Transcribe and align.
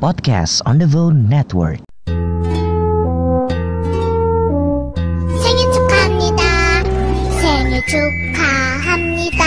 podcast 0.00 0.62
on 0.64 0.78
the 0.78 0.86
Vo 0.86 1.10
Network. 1.10 1.80
생일 5.42 5.72
축하합니다. 5.72 6.42
생일 7.38 7.84
축하합니다. 7.86 9.44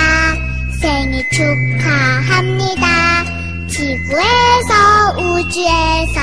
생일 0.80 1.26
축하합니다. 1.32 2.86
지구에서 3.68 4.72
우주에서 5.18 6.18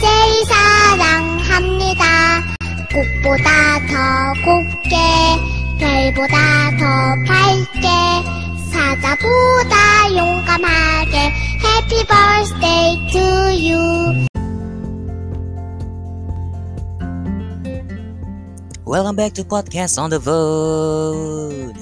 제일 0.00 0.46
사랑합니다. 0.46 2.04
꽃보다 2.92 3.50
더 3.90 3.94
곱게 4.44 4.94
별보다 5.80 6.36
더 6.78 6.82
밝게 7.26 7.86
사자보다 8.70 9.74
용감하게 10.16 11.16
Happy 11.92 12.08
birthday 12.08 12.88
to 13.12 13.26
you. 13.52 13.84
Welcome 18.88 19.12
back 19.12 19.36
to 19.36 19.44
podcast 19.44 20.00
on 20.00 20.08
the 20.08 20.16
phone. 20.16 21.76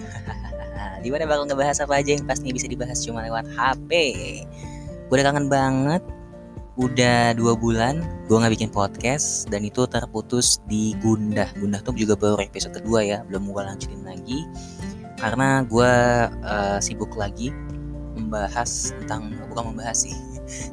Di 0.98 1.14
mana 1.14 1.30
bakal 1.30 1.46
ngebahas 1.46 1.86
apa 1.86 2.02
aja 2.02 2.18
yang 2.18 2.26
pastinya 2.26 2.50
bisa 2.58 2.66
dibahas 2.66 2.98
cuma 3.06 3.22
lewat 3.22 3.54
HP. 3.54 3.90
Gue 5.06 5.14
udah 5.14 5.30
kangen 5.30 5.46
banget. 5.46 6.02
Udah 6.74 7.30
dua 7.38 7.54
bulan 7.54 8.02
gue 8.26 8.34
nggak 8.34 8.58
bikin 8.58 8.74
podcast 8.74 9.46
dan 9.46 9.62
itu 9.62 9.86
terputus 9.86 10.58
di 10.66 10.98
Gundah. 10.98 11.54
Gundah 11.54 11.86
tuh 11.86 11.94
juga 11.94 12.18
baru 12.18 12.42
episode 12.42 12.74
kedua 12.74 13.06
ya, 13.06 13.22
belum 13.30 13.46
gue 13.46 13.62
lanjutin 13.62 14.02
lagi 14.02 14.42
karena 15.22 15.62
gue 15.68 15.92
uh, 16.42 16.82
sibuk 16.82 17.14
lagi 17.14 17.54
membahas 18.26 18.92
tentang 19.02 19.32
bukan 19.48 19.72
membahas 19.72 20.04
sih, 20.08 20.16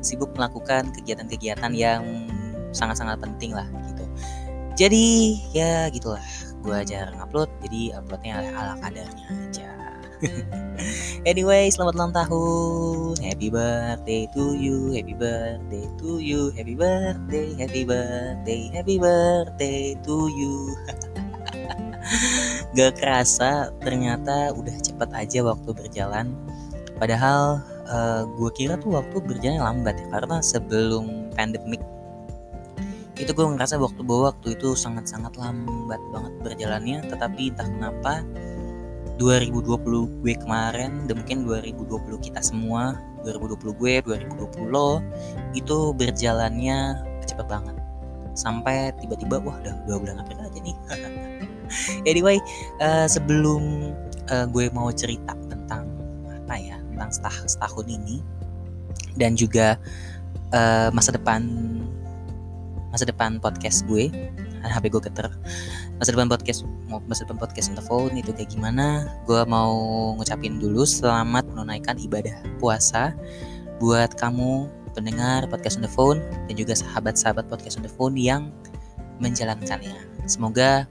sibuk 0.04 0.34
melakukan 0.36 0.92
kegiatan-kegiatan 0.96 1.72
yang 1.72 2.04
sangat-sangat 2.76 3.18
penting 3.24 3.56
lah 3.56 3.68
gitu. 3.92 4.06
Jadi 4.78 5.06
ya 5.58 5.90
gitulah, 5.90 6.22
gue 6.62 6.78
jarang 6.86 7.18
upload, 7.18 7.50
jadi 7.66 7.98
uploadnya 7.98 8.46
ala 8.54 8.78
kadarnya 8.78 9.26
aja. 9.50 9.72
anyway, 11.30 11.70
selamat 11.70 11.94
ulang 11.98 12.14
tahun, 12.14 13.14
happy 13.22 13.50
birthday 13.54 14.26
to 14.34 14.58
you, 14.58 14.94
happy 14.94 15.14
birthday 15.14 15.86
to 16.02 16.18
you, 16.18 16.50
happy 16.54 16.74
birthday, 16.74 17.54
happy 17.58 17.84
birthday, 17.86 18.62
happy 18.74 18.98
birthday 18.98 19.94
to 20.02 20.30
you. 20.34 20.74
Gak 22.78 23.02
kerasa, 23.02 23.74
ternyata 23.82 24.54
udah 24.54 24.78
cepet 24.80 25.10
aja 25.14 25.40
waktu 25.46 25.70
berjalan. 25.74 26.34
Padahal 26.98 27.62
uh, 27.90 28.26
gue 28.26 28.50
kira 28.58 28.76
tuh 28.78 28.98
waktu 28.98 29.18
berjalan 29.22 29.62
lambat 29.62 29.98
ya, 30.02 30.08
karena 30.10 30.42
sebelum 30.42 31.30
pandemic. 31.38 31.82
Itu 33.18 33.34
gue 33.34 33.46
ngerasa 33.46 33.82
waktu 33.82 34.02
bahwa 34.06 34.34
waktu 34.34 34.54
itu 34.54 34.78
sangat-sangat 34.78 35.34
lambat 35.42 35.98
banget 36.14 36.34
berjalannya 36.46 37.02
tetapi 37.10 37.50
entah 37.50 37.66
kenapa 37.66 38.14
2020 39.18 40.22
gue 40.22 40.34
kemarin 40.38 41.10
dan 41.10 41.18
mungkin 41.18 41.50
2020 41.50 42.22
kita 42.22 42.46
semua 42.46 42.94
2020 43.26 43.74
gue 43.82 43.94
2020 44.06 44.70
lo 44.70 45.02
itu 45.58 45.98
berjalannya 45.98 47.02
cepet 47.26 47.46
banget. 47.50 47.74
Sampai 48.38 48.94
tiba-tiba 49.02 49.42
wah 49.42 49.58
udah 49.58 49.74
dua 49.90 49.98
bulan 49.98 50.22
April 50.22 50.46
aja 50.46 50.60
nih. 50.62 50.78
Anyway 52.08 52.40
uh, 52.80 53.10
sebelum 53.12 53.92
uh, 54.32 54.46
gue 54.48 54.72
mau 54.72 54.88
cerita 54.94 55.36
tentang 55.52 55.97
tentang 56.98 57.14
setah 57.14 57.36
setahun 57.46 57.86
ini. 57.86 58.26
Dan 59.14 59.38
juga 59.38 59.78
uh, 60.50 60.90
masa 60.90 61.14
depan 61.14 61.46
masa 62.90 63.06
depan 63.06 63.38
podcast 63.38 63.86
gue 63.86 64.10
HP 64.74 64.90
gue 64.90 65.02
geter 65.06 65.28
masa 66.02 66.10
depan 66.14 66.28
podcast 66.28 66.66
masa 67.06 67.24
depan 67.26 67.38
podcast 67.40 67.70
on 67.70 67.78
the 67.78 67.86
itu 68.18 68.32
kayak 68.34 68.50
gimana? 68.54 69.06
Gue 69.26 69.42
mau 69.46 69.74
ngucapin 70.18 70.58
dulu 70.58 70.86
selamat 70.86 71.46
menunaikan 71.54 71.98
ibadah 72.02 72.34
puasa 72.62 73.14
buat 73.78 74.18
kamu 74.18 74.70
pendengar 74.98 75.46
podcast 75.50 75.78
on 75.78 75.86
the 75.86 75.94
phone 75.94 76.20
dan 76.50 76.56
juga 76.58 76.74
sahabat-sahabat 76.74 77.46
podcast 77.50 77.78
on 77.78 77.86
the 77.86 77.94
phone 77.94 78.18
yang 78.18 78.50
menjalankannya. 79.22 79.98
Semoga 80.26 80.86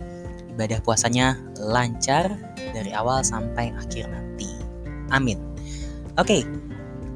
ibadah 0.51 0.79
puasanya 0.83 1.39
lancar 1.59 2.35
dari 2.75 2.91
awal 2.95 3.23
sampai 3.23 3.75
akhir 3.75 4.11
nanti. 4.11 4.51
Amin 5.15 5.56
oke 6.17 6.27
okay. 6.27 6.43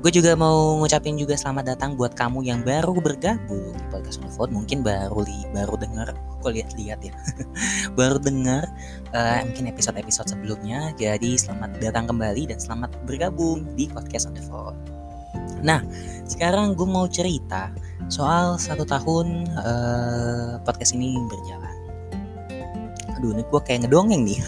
Gue 0.00 0.08
juga 0.08 0.32
mau 0.32 0.80
ngucapin 0.80 1.20
juga 1.20 1.36
selamat 1.36 1.76
datang 1.76 1.92
buat 1.92 2.16
kamu 2.16 2.40
yang 2.48 2.64
baru 2.64 2.96
bergabung 2.96 3.76
di 3.76 3.84
podcast 3.92 4.16
on 4.24 4.24
the 4.24 4.32
phone. 4.32 4.48
Mungkin 4.48 4.80
baru 4.80 5.28
li, 5.28 5.44
baru 5.52 5.76
dengar, 5.76 6.16
kok 6.40 6.56
lihat-lihat 6.56 7.04
ya, 7.04 7.12
baru 8.00 8.16
dengar 8.16 8.64
uh, 9.12 9.44
mungkin 9.44 9.68
episode-episode 9.68 10.32
sebelumnya. 10.32 10.96
Jadi 10.96 11.36
selamat 11.36 11.84
datang 11.84 12.08
kembali 12.08 12.48
dan 12.48 12.56
selamat 12.56 12.96
bergabung 13.04 13.68
di 13.76 13.92
podcast 13.92 14.24
on 14.24 14.32
the 14.32 14.44
phone. 14.48 14.80
Nah, 15.60 15.84
sekarang 16.24 16.72
gue 16.72 16.88
mau 16.88 17.04
cerita 17.04 17.68
soal 18.08 18.56
satu 18.56 18.88
tahun 18.88 19.52
uh, 19.52 20.64
podcast 20.64 20.96
ini 20.96 21.12
berjalan. 21.28 21.69
Aduh, 23.20 23.36
ini 23.36 23.44
gue 23.44 23.60
kayak 23.60 23.84
ngedongeng 23.84 24.24
nih. 24.24 24.40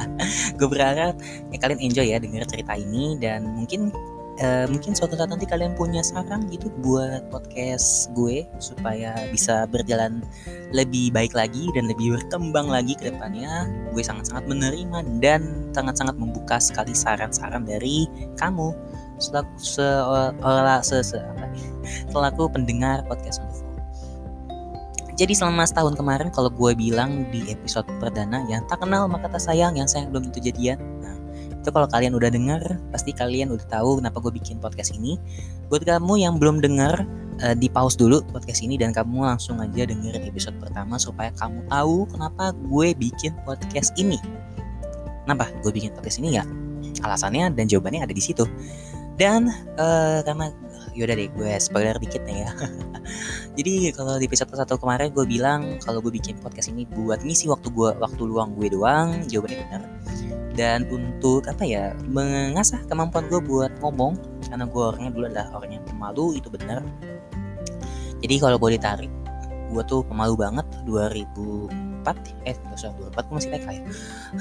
gue 0.58 0.68
berharap 0.68 1.12
ya, 1.52 1.56
kalian 1.60 1.80
enjoy 1.84 2.08
ya 2.08 2.16
denger 2.16 2.48
cerita 2.48 2.72
ini 2.72 3.20
dan 3.20 3.44
mungkin 3.52 3.92
Uh, 4.34 4.66
mungkin 4.66 4.98
suatu 4.98 5.14
saat 5.14 5.30
nanti 5.30 5.46
kalian 5.46 5.78
punya 5.78 6.02
saran 6.02 6.50
gitu 6.50 6.66
buat 6.82 7.22
podcast 7.30 8.10
gue 8.18 8.42
supaya 8.58 9.14
bisa 9.30 9.62
berjalan 9.70 10.26
lebih 10.74 11.14
baik 11.14 11.38
lagi 11.38 11.70
dan 11.70 11.86
lebih 11.86 12.18
berkembang 12.18 12.66
lagi 12.66 12.98
ke 12.98 13.14
depannya. 13.14 13.70
Gue 13.94 14.02
sangat-sangat 14.02 14.50
menerima 14.50 15.06
dan 15.22 15.70
sangat-sangat 15.70 16.18
membuka 16.18 16.58
sekali 16.58 16.98
saran-saran 16.98 17.62
dari 17.62 18.10
kamu. 18.34 18.74
Selaku 19.22 19.54
seolah 19.54 20.82
se, 20.82 20.98
se, 21.06 21.22
selaku 22.10 22.50
pendengar 22.50 23.06
podcast 23.06 23.38
jadi 25.14 25.30
selama 25.30 25.62
setahun 25.62 25.94
kemarin 25.94 26.28
kalau 26.34 26.50
gue 26.50 26.74
bilang 26.74 27.30
di 27.30 27.46
episode 27.46 27.86
perdana 28.02 28.42
yang 28.50 28.66
tak 28.66 28.82
kenal 28.82 29.06
maka 29.06 29.30
tak 29.30 29.46
sayang 29.46 29.78
yang 29.78 29.86
sayang 29.86 30.10
belum 30.10 30.34
itu 30.34 30.50
jadian. 30.50 30.82
Nah 30.98 31.14
itu 31.54 31.70
kalau 31.70 31.86
kalian 31.86 32.18
udah 32.18 32.34
dengar 32.34 32.62
pasti 32.90 33.14
kalian 33.14 33.54
udah 33.54 33.62
tahu 33.70 34.02
kenapa 34.02 34.18
gue 34.18 34.32
bikin 34.34 34.58
podcast 34.58 34.90
ini. 34.98 35.14
Buat 35.70 35.86
kamu 35.86 36.18
yang 36.18 36.42
belum 36.42 36.58
dengar 36.58 37.06
uh, 37.46 37.54
di 37.54 37.70
pause 37.70 37.94
dulu 37.94 38.26
podcast 38.34 38.66
ini 38.66 38.74
dan 38.74 38.90
kamu 38.90 39.22
langsung 39.22 39.62
aja 39.62 39.86
dengerin 39.86 40.26
episode 40.26 40.58
pertama 40.58 40.98
supaya 40.98 41.30
kamu 41.38 41.62
tahu 41.70 42.10
kenapa 42.10 42.50
gue 42.66 42.88
bikin 42.98 43.38
podcast 43.46 43.94
ini. 43.94 44.18
Kenapa 45.24 45.46
gue 45.62 45.70
bikin 45.70 45.94
podcast 45.94 46.18
ini? 46.18 46.42
Ya 46.42 46.44
alasannya 47.06 47.54
dan 47.54 47.70
jawabannya 47.70 48.02
ada 48.02 48.14
di 48.14 48.22
situ. 48.22 48.50
Dan 49.14 49.46
uh, 49.78 50.26
karena 50.26 50.50
yaudah 50.94 51.14
deh 51.18 51.28
gue 51.28 51.50
spoiler 51.58 51.98
dikit 51.98 52.22
nih 52.22 52.46
ya. 52.46 52.50
Jadi 53.58 53.90
kalau 53.92 54.16
di 54.16 54.30
episode 54.30 54.54
satu 54.54 54.78
kemarin 54.78 55.10
gue 55.10 55.26
bilang 55.26 55.76
kalau 55.82 55.98
gue 55.98 56.14
bikin 56.14 56.38
podcast 56.38 56.70
ini 56.70 56.86
buat 56.86 57.20
ngisi 57.26 57.50
waktu 57.50 57.68
gue 57.74 57.98
waktu 57.98 58.22
luang 58.22 58.54
gue 58.54 58.70
doang 58.70 59.26
jawabannya 59.26 59.58
benar. 59.66 59.82
Dan 60.54 60.86
untuk 60.86 61.50
apa 61.50 61.66
ya 61.66 61.98
mengasah 62.06 62.78
kemampuan 62.86 63.26
gue 63.26 63.42
buat 63.42 63.74
ngomong 63.82 64.14
karena 64.46 64.70
gue 64.70 64.82
orangnya 64.82 65.10
dulu 65.10 65.24
adalah 65.26 65.48
orang 65.58 65.70
yang 65.82 65.84
pemalu 65.84 66.38
itu 66.38 66.46
benar. 66.46 66.80
Jadi 68.22 68.34
kalau 68.38 68.56
boleh 68.56 68.78
tarik 68.78 69.10
gue 69.74 69.82
tuh 69.90 70.06
pemalu 70.06 70.38
banget 70.38 70.66
2004 70.86 72.46
eh 72.46 72.54
sorry 72.78 72.94
2004 73.10 73.26
gue 73.26 73.34
masih 73.34 73.50
TK 73.50 73.66
ya. 73.66 73.82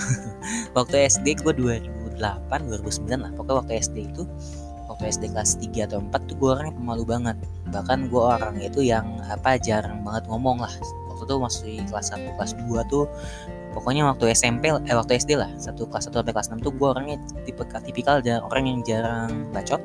Waktu 0.78 0.96
SD 1.10 1.28
gue 1.42 1.54
2008 1.58 2.22
2009 2.22 3.10
lah. 3.18 3.32
Pokoknya 3.34 3.58
waktu 3.66 3.74
SD 3.82 3.98
itu 4.14 4.24
waktu 4.94 5.10
SD 5.10 5.34
kelas 5.34 5.58
3 5.58 5.90
atau 5.90 6.00
4 6.06 6.30
tuh 6.30 6.36
gue 6.38 6.50
orangnya 6.54 6.74
pemalu 6.78 7.04
banget. 7.04 7.38
Bahkan 7.74 8.14
gue 8.14 8.22
orangnya 8.22 8.66
itu 8.70 8.86
yang 8.86 9.18
apa 9.26 9.58
jarang 9.58 10.06
banget 10.06 10.30
ngomong 10.30 10.62
lah. 10.62 10.74
Waktu 11.10 11.26
itu 11.26 11.36
masih 11.42 11.76
kelas 11.90 12.14
1 12.14 12.38
kelas 12.38 12.52
2 12.70 12.94
tuh 12.94 13.10
pokoknya 13.74 14.06
waktu 14.06 14.30
SMP 14.38 14.70
eh 14.70 14.94
waktu 14.94 15.18
SD 15.18 15.34
lah 15.34 15.50
satu 15.58 15.90
kelas 15.90 16.06
satu 16.06 16.22
sampai 16.22 16.30
kelas 16.30 16.54
6 16.54 16.62
tuh 16.62 16.72
gue 16.78 16.88
orangnya 16.94 17.18
tipe 17.42 17.66
tipikal 17.66 18.22
orang 18.22 18.64
yang 18.70 18.80
jarang 18.86 19.50
bacot. 19.50 19.82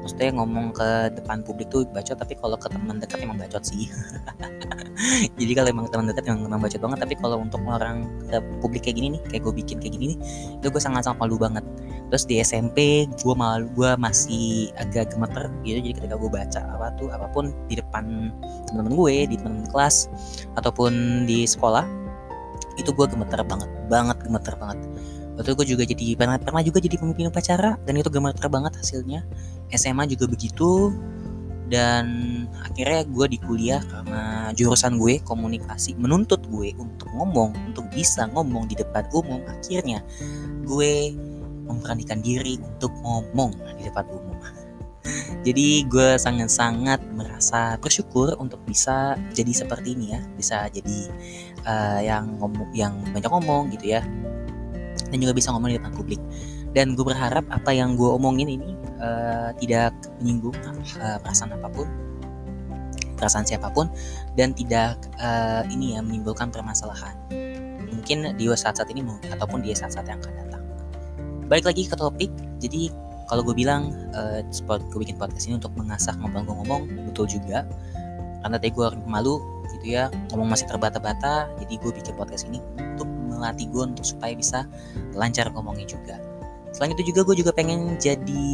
Maksudnya 0.00 0.36
ngomong 0.36 0.76
ke 0.76 1.16
depan 1.16 1.40
publik 1.44 1.68
tuh 1.72 1.84
bacot 1.88 2.16
tapi 2.16 2.36
kalau 2.36 2.56
ke 2.56 2.68
teman 2.72 2.96
dekat 2.96 3.20
emang 3.20 3.36
bacot 3.36 3.60
sih. 3.60 3.92
Jadi 5.40 5.52
kalau 5.52 5.68
emang 5.68 5.86
teman 5.92 6.08
dekat 6.08 6.28
emang, 6.28 6.48
emang 6.48 6.60
bacot 6.64 6.80
banget. 6.80 6.98
Tapi 7.04 7.14
kalau 7.20 7.36
untuk 7.40 7.60
orang 7.64 8.08
ke 8.28 8.40
publik 8.60 8.88
kayak 8.88 9.00
gini 9.00 9.16
nih 9.16 9.22
kayak 9.28 9.42
gue 9.48 9.52
bikin 9.52 9.76
kayak 9.80 9.92
gini 9.96 10.16
nih 10.16 10.18
itu 10.60 10.66
gue 10.72 10.80
sangat 10.80 11.08
sangat 11.08 11.20
malu 11.20 11.36
banget 11.36 11.64
terus 12.12 12.24
di 12.28 12.38
SMP 12.38 13.08
gue 13.08 13.34
malu 13.34 13.66
gue 13.74 13.90
masih 13.96 14.70
agak 14.76 15.16
gemeter 15.16 15.50
gitu 15.64 15.80
jadi 15.80 15.90
ketika 15.96 16.14
gue 16.20 16.30
baca 16.30 16.60
apa 16.76 16.86
tuh 17.00 17.08
apa 17.10 17.26
pun 17.32 17.50
di 17.66 17.80
depan 17.80 18.30
teman-teman 18.70 18.94
gue 18.94 19.14
di 19.34 19.36
teman 19.40 19.64
kelas 19.72 20.06
ataupun 20.54 21.24
di 21.24 21.48
sekolah 21.48 22.04
itu 22.78 22.90
gue 22.90 23.06
gemeter 23.06 23.40
banget 23.46 23.70
banget 23.86 24.18
gemeter 24.22 24.54
banget. 24.58 24.78
Waktu 25.34 25.50
itu 25.50 25.54
gue 25.58 25.66
juga 25.74 25.84
jadi 25.86 26.06
pernah 26.14 26.38
pernah 26.38 26.62
juga 26.62 26.78
jadi 26.78 26.94
pemimpin 26.98 27.26
upacara 27.30 27.74
dan 27.82 27.94
itu 27.98 28.10
gemeter 28.10 28.46
banget 28.46 28.72
hasilnya. 28.78 29.26
SMA 29.74 30.06
juga 30.06 30.30
begitu 30.30 30.94
dan 31.66 32.06
akhirnya 32.60 33.08
gue 33.08 33.26
di 33.34 33.38
kuliah 33.40 33.80
karena 33.88 34.52
jurusan 34.52 35.00
gue 35.00 35.18
komunikasi 35.24 35.96
menuntut 35.96 36.44
gue 36.52 36.76
untuk 36.76 37.08
ngomong 37.16 37.56
untuk 37.72 37.88
bisa 37.88 38.28
ngomong 38.36 38.68
di 38.68 38.76
depan 38.76 39.08
umum 39.16 39.40
akhirnya 39.48 40.04
gue 40.68 41.16
memberanikan 41.64 42.20
diri 42.20 42.60
untuk 42.60 42.92
ngomong 43.02 43.52
di 43.80 43.88
depan 43.88 44.04
umum. 44.12 44.38
Jadi 45.46 45.84
gue 45.84 46.16
sangat-sangat 46.16 47.04
merasa 47.12 47.76
bersyukur 47.76 48.32
untuk 48.40 48.56
bisa 48.64 49.20
jadi 49.36 49.52
seperti 49.52 49.92
ini 49.92 50.16
ya. 50.16 50.20
Bisa 50.32 50.56
jadi 50.72 50.98
uh, 51.68 52.00
yang 52.00 52.40
ngomong 52.40 52.72
yang 52.72 52.96
banyak 53.12 53.28
ngomong 53.28 53.68
gitu 53.76 53.92
ya. 53.92 54.00
Dan 55.12 55.20
juga 55.20 55.36
bisa 55.36 55.52
ngomong 55.52 55.68
di 55.68 55.76
depan 55.76 55.92
publik. 55.92 56.20
Dan 56.72 56.96
gue 56.96 57.04
berharap 57.04 57.44
apa 57.52 57.76
yang 57.76 58.00
gue 58.00 58.08
omongin 58.08 58.56
ini 58.56 58.72
uh, 59.04 59.52
tidak 59.60 59.92
menyinggung 60.24 60.56
uh, 61.04 61.20
perasaan 61.20 61.52
apa 61.52 61.68
pun 61.68 61.84
perasaan 63.14 63.46
siapa 63.46 63.70
pun 63.70 63.88
dan 64.34 64.52
tidak 64.52 64.98
uh, 65.22 65.62
ini 65.70 65.96
ya 65.96 66.04
menimbulkan 66.04 66.50
permasalahan. 66.50 67.14
Mungkin 67.88 68.36
di 68.36 68.44
saat-saat 68.50 68.90
ini 68.92 69.00
ataupun 69.32 69.64
di 69.64 69.72
saat-saat 69.72 70.04
yang 70.10 70.20
akan 70.20 70.34
datang 70.44 70.53
balik 71.48 71.64
lagi 71.68 71.84
ke 71.88 71.96
topik. 71.96 72.30
Jadi 72.60 72.88
kalau 73.28 73.40
gue 73.44 73.56
bilang 73.56 73.92
uh, 74.12 74.44
spot 74.52 74.84
gue 74.92 75.00
bikin 75.00 75.16
podcast 75.16 75.48
ini 75.48 75.56
untuk 75.60 75.72
mengasah 75.76 76.12
kemampuan 76.16 76.44
gue 76.44 76.56
ngomong 76.64 76.82
betul 77.10 77.26
juga. 77.28 77.64
Karena 78.44 78.60
tadi 78.60 78.72
gue 78.76 78.86
malu 79.08 79.40
gitu 79.72 79.96
ya 79.96 80.12
ngomong 80.32 80.52
masih 80.52 80.68
terbata-bata 80.68 81.48
jadi 81.64 81.80
gue 81.80 81.90
bikin 81.96 82.12
podcast 82.20 82.44
ini 82.44 82.60
untuk 82.76 83.08
melatih 83.08 83.66
gue 83.72 83.82
untuk 83.88 84.04
supaya 84.04 84.36
bisa 84.36 84.68
lancar 85.16 85.48
ngomongnya 85.52 85.88
juga. 85.88 86.20
Selain 86.76 86.92
itu 86.92 87.14
juga 87.14 87.24
gue 87.32 87.40
juga 87.40 87.54
pengen 87.54 87.96
jadi 87.96 88.44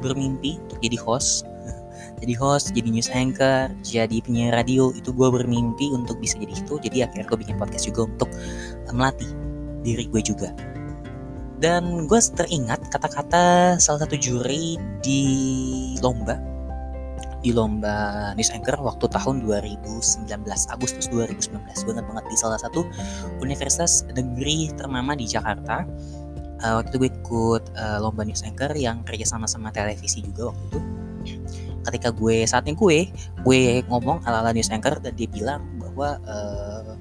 bermimpi 0.00 0.56
untuk 0.68 0.78
jadi 0.80 0.98
host. 1.00 1.44
Jadi 2.16 2.32
host 2.32 2.72
jadi 2.72 2.88
news 2.88 3.12
anchor 3.12 3.68
jadi 3.84 4.24
penyiar 4.24 4.56
radio 4.56 4.88
itu 4.96 5.12
gue 5.12 5.28
bermimpi 5.28 5.92
untuk 5.92 6.16
bisa 6.16 6.40
jadi 6.40 6.56
itu. 6.56 6.80
Jadi 6.80 7.04
akhirnya 7.04 7.28
gue 7.28 7.38
bikin 7.44 7.60
podcast 7.60 7.84
juga 7.92 8.08
untuk 8.08 8.30
melatih 8.88 9.28
diri 9.84 10.08
gue 10.08 10.22
juga 10.24 10.48
dan 11.56 12.04
gue 12.04 12.20
teringat 12.20 12.92
kata-kata 12.92 13.76
salah 13.80 14.04
satu 14.04 14.16
juri 14.16 14.76
di 15.00 15.22
lomba. 16.04 16.36
Di 17.40 17.54
lomba 17.54 18.32
news 18.34 18.50
anchor 18.50 18.76
waktu 18.82 19.06
tahun 19.08 19.46
2019 19.46 20.26
Agustus 20.48 21.06
2019 21.08 21.56
gue 21.62 21.92
ingat 21.94 22.06
banget 22.10 22.24
di 22.28 22.36
salah 22.36 22.58
satu 22.60 22.84
universitas 23.40 24.04
negeri 24.12 24.72
ternama 24.76 25.16
di 25.16 25.24
Jakarta. 25.24 25.86
Uh, 26.56 26.80
waktu 26.80 26.88
itu 26.96 26.96
gue 27.04 27.10
ikut 27.12 27.64
uh, 27.76 27.98
lomba 28.00 28.24
news 28.24 28.40
anchor 28.44 28.72
yang 28.72 29.04
kerja 29.04 29.28
sama 29.28 29.44
sama 29.48 29.72
televisi 29.72 30.24
juga 30.24 30.52
waktu 30.52 30.64
itu. 30.72 30.78
Ketika 31.86 32.10
gue 32.10 32.44
saatnya 32.44 32.74
gue 32.74 33.08
gue 33.46 33.60
ngomong 33.86 34.26
ala 34.26 34.42
ala 34.44 34.50
news 34.52 34.68
anchor 34.72 34.98
dan 34.98 35.14
dia 35.14 35.28
bilang 35.30 35.62
bahwa 35.78 36.18
uh, 36.26 36.95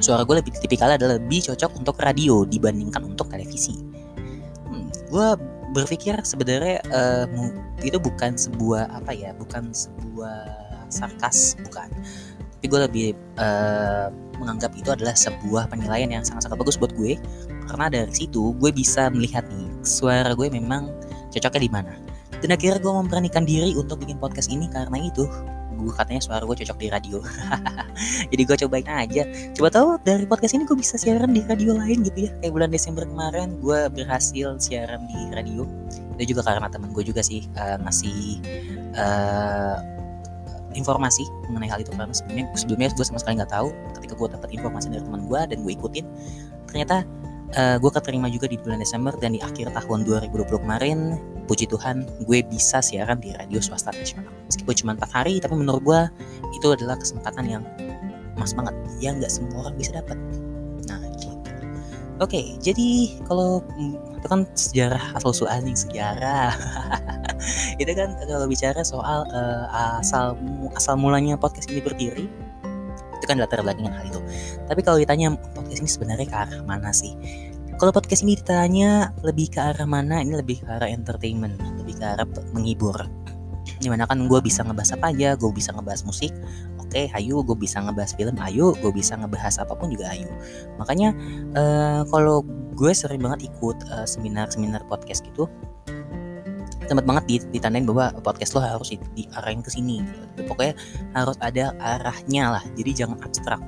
suara 0.00 0.24
gue 0.24 0.36
lebih 0.40 0.52
tipikal 0.58 0.90
adalah 0.90 1.16
lebih 1.16 1.44
cocok 1.46 1.76
untuk 1.76 1.96
radio 2.00 2.44
dibandingkan 2.44 3.04
untuk 3.04 3.28
televisi. 3.28 3.76
Hmm, 4.68 4.88
gue 5.08 5.28
berpikir 5.70 6.18
sebenarnya 6.26 6.82
uh, 6.90 7.26
itu 7.80 7.96
bukan 8.02 8.34
sebuah 8.34 8.90
apa 8.90 9.14
ya 9.14 9.30
bukan 9.36 9.70
sebuah 9.70 10.36
sarkas 10.90 11.54
bukan. 11.62 11.88
Tapi 12.60 12.66
gue 12.68 12.80
lebih 12.84 13.08
uh, 13.40 14.12
menganggap 14.36 14.76
itu 14.76 14.92
adalah 14.92 15.16
sebuah 15.16 15.72
penilaian 15.72 16.12
yang 16.12 16.24
sangat-sangat 16.26 16.60
bagus 16.60 16.76
buat 16.76 16.92
gue. 16.92 17.16
Karena 17.70 17.86
dari 17.88 18.12
situ 18.12 18.52
gue 18.58 18.70
bisa 18.74 19.08
melihat 19.08 19.46
nih 19.48 19.70
suara 19.80 20.34
gue 20.36 20.50
memang 20.52 20.92
cocoknya 21.32 21.60
di 21.62 21.70
mana. 21.72 21.94
Dan 22.40 22.56
akhirnya 22.56 22.80
gue 22.80 22.92
memberanikan 22.92 23.44
diri 23.44 23.76
untuk 23.76 24.04
bikin 24.04 24.16
podcast 24.20 24.48
ini 24.52 24.68
karena 24.68 24.96
itu 25.00 25.28
gue 25.80 25.94
katanya 25.96 26.20
suara 26.22 26.42
gue 26.44 26.56
cocok 26.60 26.78
di 26.78 26.88
radio. 26.92 27.18
Jadi 28.30 28.42
gue 28.44 28.56
cobain 28.66 28.88
aja. 28.88 29.22
Coba 29.56 29.68
tahu 29.72 29.88
dari 30.04 30.24
podcast 30.28 30.54
ini 30.54 30.68
gue 30.68 30.76
bisa 30.76 31.00
siaran 31.00 31.32
di 31.32 31.42
radio 31.44 31.74
lain 31.76 32.04
gitu 32.04 32.28
ya. 32.28 32.30
Kayak 32.44 32.52
bulan 32.52 32.70
Desember 32.70 33.04
kemarin 33.08 33.56
gue 33.58 33.80
berhasil 33.90 34.48
siaran 34.60 35.08
di 35.08 35.20
radio. 35.32 35.64
Itu 36.20 36.36
juga 36.36 36.44
karena 36.44 36.68
teman 36.68 36.92
gue 36.92 37.04
juga 37.04 37.24
sih 37.24 37.48
uh, 37.56 37.80
ngasih 37.80 38.18
uh, 38.94 39.78
informasi 40.78 41.26
mengenai 41.50 41.70
hal 41.70 41.82
itu 41.82 41.90
karena 41.90 42.14
sebelumnya 42.14 42.46
sebelumnya 42.54 42.88
gue 42.94 43.06
sama 43.06 43.18
sekali 43.18 43.40
nggak 43.40 43.52
tahu. 43.52 43.72
Ketika 43.98 44.14
gue 44.14 44.28
dapat 44.36 44.48
informasi 44.54 44.86
dari 44.92 45.02
teman 45.02 45.26
gue 45.26 45.40
dan 45.40 45.58
gue 45.64 45.72
ikutin 45.72 46.06
ternyata 46.70 47.02
uh, 47.56 47.76
gue 47.78 47.90
keterima 47.90 48.30
juga 48.30 48.46
di 48.46 48.58
bulan 48.60 48.78
Desember 48.78 49.14
dan 49.18 49.34
di 49.34 49.40
akhir 49.42 49.72
tahun 49.74 50.06
2020 50.06 50.62
kemarin 50.62 51.18
puji 51.50 51.66
Tuhan 51.66 52.06
gue 52.26 52.38
bisa 52.46 52.78
siaran 52.78 53.18
di 53.18 53.34
radio 53.34 53.58
swasta 53.58 53.90
nasional. 53.90 54.30
Meskipun 54.46 54.74
cuma 54.78 54.92
4 54.98 55.16
hari 55.16 55.34
tapi 55.42 55.54
menurut 55.58 55.82
gue 55.82 56.00
itu 56.54 56.66
adalah 56.70 56.94
kesempatan 56.98 57.44
yang 57.46 57.62
emas 58.38 58.54
banget 58.54 58.74
yang 59.02 59.18
nggak 59.18 59.32
semua 59.32 59.66
orang 59.66 59.74
bisa 59.74 59.96
dapat. 59.98 60.16
Nah 60.86 60.98
gitu. 61.18 61.34
Oke 62.22 62.60
jadi 62.62 63.18
kalau 63.26 63.64
itu 64.20 64.26
kan 64.28 64.46
sejarah 64.54 65.02
asal 65.16 65.32
usul 65.32 65.48
sejarah. 65.74 66.52
Itu 67.80 67.96
kan 67.96 68.12
kalau 68.20 68.44
bicara 68.44 68.84
soal 68.84 69.24
uh, 69.32 69.64
asal 70.04 70.36
asal 70.76 71.00
mulanya 71.00 71.40
podcast 71.40 71.72
ini 71.72 71.80
berdiri 71.80 72.28
itu 73.20 73.28
kan 73.28 73.36
latar 73.36 73.60
belakangan 73.60 73.92
hal 73.92 74.04
itu. 74.08 74.20
Tapi 74.64 74.80
kalau 74.80 74.96
ditanya 74.96 75.36
podcast 75.36 75.80
ini 75.84 75.90
sebenarnya 75.92 76.26
ke 76.26 76.36
arah 76.36 76.60
mana 76.64 76.90
sih? 76.90 77.12
Kalau 77.76 77.92
podcast 77.92 78.24
ini 78.24 78.40
ditanya 78.40 79.12
lebih 79.20 79.52
ke 79.52 79.60
arah 79.60 79.84
mana? 79.84 80.24
Ini 80.24 80.40
lebih 80.40 80.64
ke 80.64 80.68
arah 80.68 80.88
entertainment 80.88 81.60
lebih 81.76 82.00
ke 82.00 82.04
arah 82.04 82.24
menghibur. 82.56 82.96
Di 83.80 83.88
mana 83.92 84.08
kan 84.08 84.24
gue 84.24 84.40
bisa 84.40 84.64
ngebahas 84.64 84.96
apa 84.96 85.12
aja 85.12 85.36
gue 85.36 85.50
bisa 85.52 85.72
ngebahas 85.72 86.04
musik 86.04 86.32
oke 86.90 86.98
okay, 86.98 87.06
ayo 87.22 87.38
gue 87.46 87.54
bisa 87.54 87.78
ngebahas 87.78 88.18
film 88.18 88.34
ayo 88.42 88.74
gue 88.82 88.90
bisa 88.90 89.14
ngebahas 89.14 89.62
apa 89.62 89.78
pun 89.78 89.94
juga 89.94 90.10
ayo 90.10 90.26
makanya 90.74 91.14
uh, 91.54 92.02
kalau 92.10 92.42
gue 92.74 92.90
sering 92.90 93.22
banget 93.22 93.46
ikut 93.46 93.78
uh, 93.94 94.02
seminar-seminar 94.02 94.82
podcast 94.90 95.22
gitu 95.22 95.46
tempat 96.90 97.06
banget 97.06 97.46
ditandain 97.54 97.86
bahwa 97.86 98.10
podcast 98.18 98.58
lo 98.58 98.60
harus 98.66 98.90
diarahin 99.14 99.62
ke 99.62 99.70
sini 99.70 100.02
gitu. 100.02 100.50
pokoknya 100.50 100.74
harus 101.14 101.38
ada 101.38 101.70
arahnya 101.78 102.58
lah 102.58 102.64
jadi 102.74 103.06
jangan 103.06 103.22
abstrak 103.22 103.62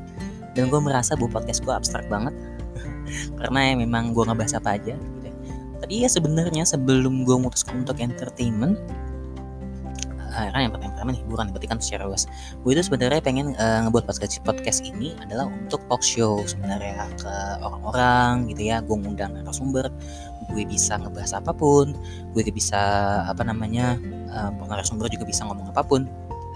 dan 0.59 0.67
gue 0.67 0.81
merasa 0.83 1.15
bahwa 1.15 1.39
podcast 1.39 1.63
gue 1.63 1.71
abstrak 1.71 2.11
banget 2.11 2.35
karena 3.39 3.61
ya 3.71 3.75
memang 3.79 4.11
gue 4.11 4.27
ngebahas 4.27 4.59
apa 4.59 4.75
aja 4.75 4.99
gitu. 4.99 5.29
tadi 5.79 5.95
ya 6.03 6.09
sebenarnya 6.11 6.67
sebelum 6.67 7.23
gue 7.23 7.37
memutuskan 7.39 7.87
untuk 7.87 8.03
entertainment 8.03 8.75
kan 10.33 10.61
yang 10.65 10.73
pertama 10.73 11.13
hiburan 11.13 11.53
berarti 11.53 11.69
kan 11.69 11.79
secara 11.79 12.09
luas. 12.09 12.25
Gue 12.65 12.73
itu 12.73 12.83
sebenarnya 12.89 13.21
pengen 13.21 13.53
uh, 13.57 13.87
ngebuat 13.87 14.09
podcast 14.09 14.41
podcast 14.43 14.81
ini 14.83 15.13
adalah 15.21 15.47
untuk 15.49 15.85
talk 15.87 16.03
show 16.03 16.41
sebenarnya 16.49 17.07
ke 17.21 17.35
orang-orang 17.61 18.49
gitu 18.51 18.63
ya. 18.73 18.81
Gue 18.81 18.97
ngundang 18.99 19.37
narasumber 19.37 19.93
gue 20.53 20.65
bisa 20.69 20.99
ngebahas 20.99 21.39
apa 21.39 21.55
pun 21.55 21.97
gue 22.35 22.43
bisa 22.53 22.81
apa 23.25 23.41
namanya 23.47 23.97
uh, 24.29 24.51
narasumber 24.69 25.09
juga 25.09 25.25
bisa 25.25 25.47
ngomong 25.49 25.71
apa 25.71 25.81
pun 25.81 26.05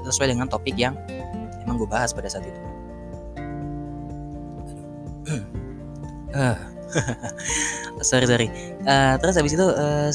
sesuai 0.04 0.34
dengan 0.36 0.50
topik 0.50 0.74
yang 0.76 0.94
emang 1.64 1.80
gue 1.80 1.88
bahas 1.88 2.10
pada 2.12 2.28
saat 2.30 2.44
itu. 2.44 2.60
Uh. 6.36 6.58
sorry 8.08 8.26
sorry. 8.26 8.48
Uh, 8.86 9.14
terus 9.20 9.34
habis 9.36 9.52
itu 9.54 9.66
uh, 9.66 10.10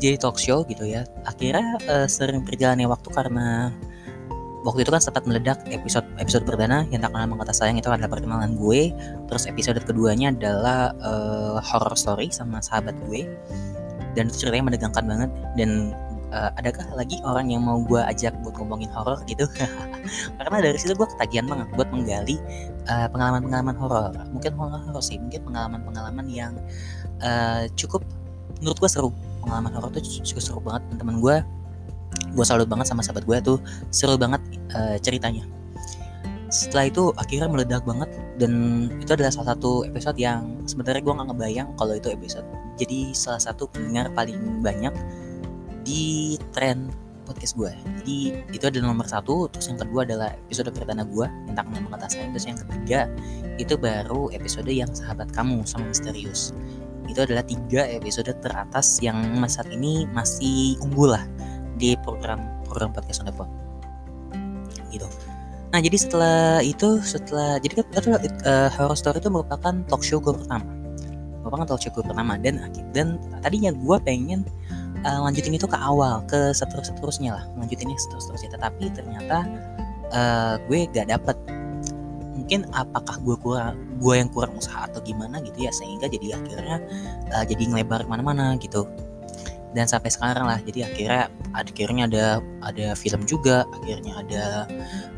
jadi 0.00 0.16
talk 0.18 0.40
show 0.40 0.64
gitu 0.66 0.84
ya. 0.88 1.04
Akhirnya 1.28 1.78
uh, 1.88 2.06
sering 2.08 2.42
berjalannya 2.42 2.88
waktu 2.88 3.08
karena 3.12 3.70
waktu 4.64 4.80
itu 4.82 4.90
kan 4.90 5.02
sempat 5.04 5.28
meledak 5.28 5.60
episode 5.68 6.08
episode 6.16 6.48
perdana 6.48 6.88
yang 6.88 7.04
tak 7.04 7.12
kenal 7.12 7.28
mengata 7.28 7.52
sayang 7.52 7.76
itu 7.76 7.88
adalah 7.92 8.10
perkenalan 8.10 8.56
gue. 8.56 8.90
Terus 9.28 9.44
episode 9.44 9.80
keduanya 9.84 10.32
adalah 10.32 10.96
uh, 11.04 11.60
horror 11.60 11.94
story 11.94 12.32
sama 12.32 12.64
sahabat 12.64 12.96
gue. 13.06 13.28
Dan 14.14 14.30
itu 14.30 14.46
ceritanya 14.46 14.72
menegangkan 14.72 15.04
banget. 15.04 15.30
Dan 15.58 15.92
uh, 16.32 16.50
adakah 16.56 16.86
lagi 16.96 17.20
orang 17.22 17.52
yang 17.52 17.66
mau 17.66 17.82
gue 17.84 18.00
ajak 18.00 18.32
buat 18.40 18.56
ngomongin 18.56 18.88
horror 18.90 19.20
gitu? 19.28 19.44
Karena 20.40 20.56
dari 20.64 20.78
situ 20.80 20.96
gue 20.96 21.08
ketagihan 21.18 21.44
banget 21.44 21.68
buat 21.76 21.88
menggali 21.92 22.40
pengalaman 22.84 23.48
pengalaman-pengalaman 23.48 23.76
horor 23.80 24.12
mungkin 24.28 24.52
horor 24.60 25.00
sih 25.00 25.16
mungkin 25.16 25.40
pengalaman-pengalaman 25.48 26.26
yang 26.28 26.52
uh, 27.24 27.64
cukup 27.80 28.04
menurut 28.60 28.76
gue 28.76 28.90
seru 28.90 29.10
pengalaman 29.44 29.72
horor 29.76 29.92
tuh 29.92 30.02
seru 30.24 30.58
banget 30.64 30.82
teman-teman 30.88 31.16
gue 31.20 31.36
gue 32.34 32.44
salut 32.46 32.66
banget 32.66 32.86
sama 32.90 33.00
sahabat 33.02 33.24
gue 33.24 33.38
tuh. 33.42 33.58
Seru 33.94 34.18
banget 34.18 34.42
uh, 34.74 34.98
ceritanya. 34.98 35.46
Setelah 36.50 36.86
itu 36.86 37.10
akhirnya 37.18 37.50
meledak 37.50 37.82
banget 37.82 38.10
dan 38.38 38.86
itu 39.02 39.10
adalah 39.10 39.30
salah 39.34 39.54
satu 39.54 39.82
episode 39.86 40.18
yang 40.18 40.62
sebenarnya 40.70 41.02
gue 41.02 41.14
nggak 41.14 41.28
ngebayang 41.34 41.68
kalau 41.78 41.94
itu 41.98 42.10
episode. 42.14 42.46
Jadi 42.78 43.14
salah 43.14 43.42
satu 43.42 43.70
pendengar 43.70 44.10
paling 44.14 44.62
banyak 44.62 44.94
di 45.86 46.34
tren 46.54 46.90
podcast 47.24 47.56
gue 47.56 47.72
jadi 48.04 48.16
itu 48.52 48.64
adalah 48.68 48.92
nomor 48.92 49.08
satu 49.08 49.48
terus 49.48 49.72
yang 49.72 49.80
kedua 49.80 50.04
adalah 50.04 50.36
episode 50.44 50.68
perdana 50.76 51.08
gue 51.08 51.26
tentang 51.48 51.66
sayang 52.04 52.30
terus 52.36 52.44
yang 52.44 52.58
ketiga 52.60 53.00
itu 53.56 53.74
baru 53.80 54.28
episode 54.36 54.68
yang 54.68 54.92
sahabat 54.92 55.32
kamu 55.32 55.64
sama 55.64 55.88
misterius 55.88 56.52
itu 57.08 57.20
adalah 57.24 57.44
tiga 57.44 57.84
episode 57.88 58.32
teratas 58.40 58.98
yang 59.04 59.20
saat 59.48 59.68
ini 59.70 60.08
masih 60.10 60.80
unggul 60.80 61.12
lah 61.14 61.24
di 61.76 61.98
program 62.02 62.40
program 62.66 62.90
podcast 62.94 63.22
on 63.22 63.28
the 63.28 63.34
phone 63.34 63.50
gitu. 64.94 65.06
Nah 65.74 65.82
jadi 65.82 65.96
setelah 65.98 66.62
itu 66.62 67.02
setelah 67.02 67.58
jadi 67.58 67.82
kan 67.82 68.14
uh, 68.46 68.68
horror 68.78 68.94
story 68.94 69.18
itu 69.18 69.26
merupakan 69.26 69.74
talk 69.90 70.02
show 70.06 70.22
gue 70.22 70.30
pertama. 70.30 70.62
Merupakan 71.42 71.66
talk 71.74 71.80
show 71.82 71.90
gue 71.90 72.04
pertama 72.06 72.38
dan 72.38 72.70
dan 72.94 73.18
tadinya 73.42 73.74
gue 73.74 73.96
pengen 74.06 74.46
uh, 75.02 75.20
lanjutin 75.26 75.58
itu 75.58 75.66
ke 75.66 75.74
awal 75.74 76.22
ke 76.30 76.54
seterus 76.54 76.94
seterusnya 76.94 77.34
lah. 77.34 77.44
Lanjutinnya 77.58 77.98
seterus 77.98 78.30
terusnya 78.30 78.54
tetapi 78.54 78.84
ternyata 78.94 79.44
uh, 80.14 80.54
gue 80.70 80.86
gak 80.94 81.10
dapet 81.10 81.36
mungkin 82.44 82.68
apakah 82.76 83.16
gue 83.24 83.40
kurang 83.40 83.80
gue 84.04 84.14
yang 84.20 84.28
kurang 84.28 84.52
usaha 84.60 84.84
atau 84.84 85.00
gimana 85.00 85.40
gitu 85.40 85.64
ya 85.64 85.72
sehingga 85.72 86.12
jadi 86.12 86.36
akhirnya 86.36 86.76
uh, 87.32 87.40
jadi 87.48 87.72
ngelebar 87.72 88.04
ke 88.04 88.08
mana-mana 88.12 88.60
gitu. 88.60 88.84
Dan 89.72 89.88
sampai 89.88 90.12
sekarang 90.12 90.44
lah 90.44 90.60
jadi 90.60 90.84
akhirnya 90.92 91.32
akhirnya 91.56 92.02
ada 92.04 92.24
ada 92.68 92.86
film 93.00 93.24
juga 93.24 93.64
akhirnya 93.80 94.12
ada 94.20 94.44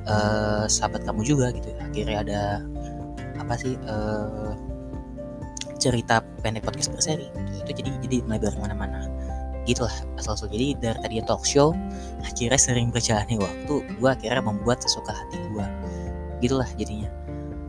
uh, 0.06 0.64
sahabat 0.71 1.02
kamu 1.02 1.26
juga 1.26 1.50
gitu. 1.50 1.75
Akhirnya 1.83 2.23
ada 2.23 2.40
apa 3.42 3.59
sih 3.59 3.75
uh, 3.90 4.54
cerita 5.83 6.23
pendek 6.47 6.62
podcast 6.62 6.95
berseri. 6.95 7.26
Gitu. 7.26 7.59
itu 7.66 7.71
jadi 7.83 7.90
jadi 8.06 8.16
melebar 8.23 8.54
ke 8.54 8.61
mana-mana. 8.62 9.11
Gitulah 9.66 9.99
asal 10.14 10.38
usul. 10.38 10.47
Jadi 10.54 10.78
dari 10.78 10.99
tadi 11.02 11.18
talk 11.26 11.42
show 11.42 11.75
akhirnya 12.23 12.54
sering 12.54 12.95
berjalannya 12.95 13.42
waktu 13.42 13.83
gue 13.83 14.11
akhirnya 14.14 14.47
membuat 14.47 14.78
sesuka 14.78 15.11
hati 15.11 15.42
gue 15.50 15.66
gitulah 16.40 16.69
jadinya. 16.76 17.09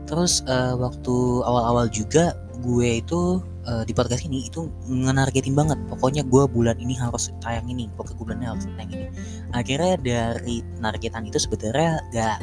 Terus 0.07 0.43
uh, 0.47 0.79
waktu 0.79 1.15
awal-awal 1.43 1.91
juga 1.91 2.35
gue 2.57 3.03
itu 3.03 3.43
uh, 3.67 3.83
di 3.85 3.93
podcast 3.93 4.23
ini 4.25 4.47
itu 4.47 4.71
ngenargetin 4.87 5.53
banget. 5.53 5.77
Pokoknya 5.91 6.23
gue 6.23 6.43
bulan 6.47 6.79
ini 6.79 6.95
harus 6.97 7.29
tayang 7.43 7.67
ini 7.67 7.91
pokoknya 7.93 8.15
gue 8.15 8.25
bulannya 8.25 8.47
harus 8.47 8.65
tayang 8.75 8.91
ini. 8.95 9.05
Akhirnya 9.51 9.95
dari 9.99 10.55
targetan 10.79 11.23
itu 11.27 11.37
sebenarnya 11.37 12.01
gak 12.15 12.37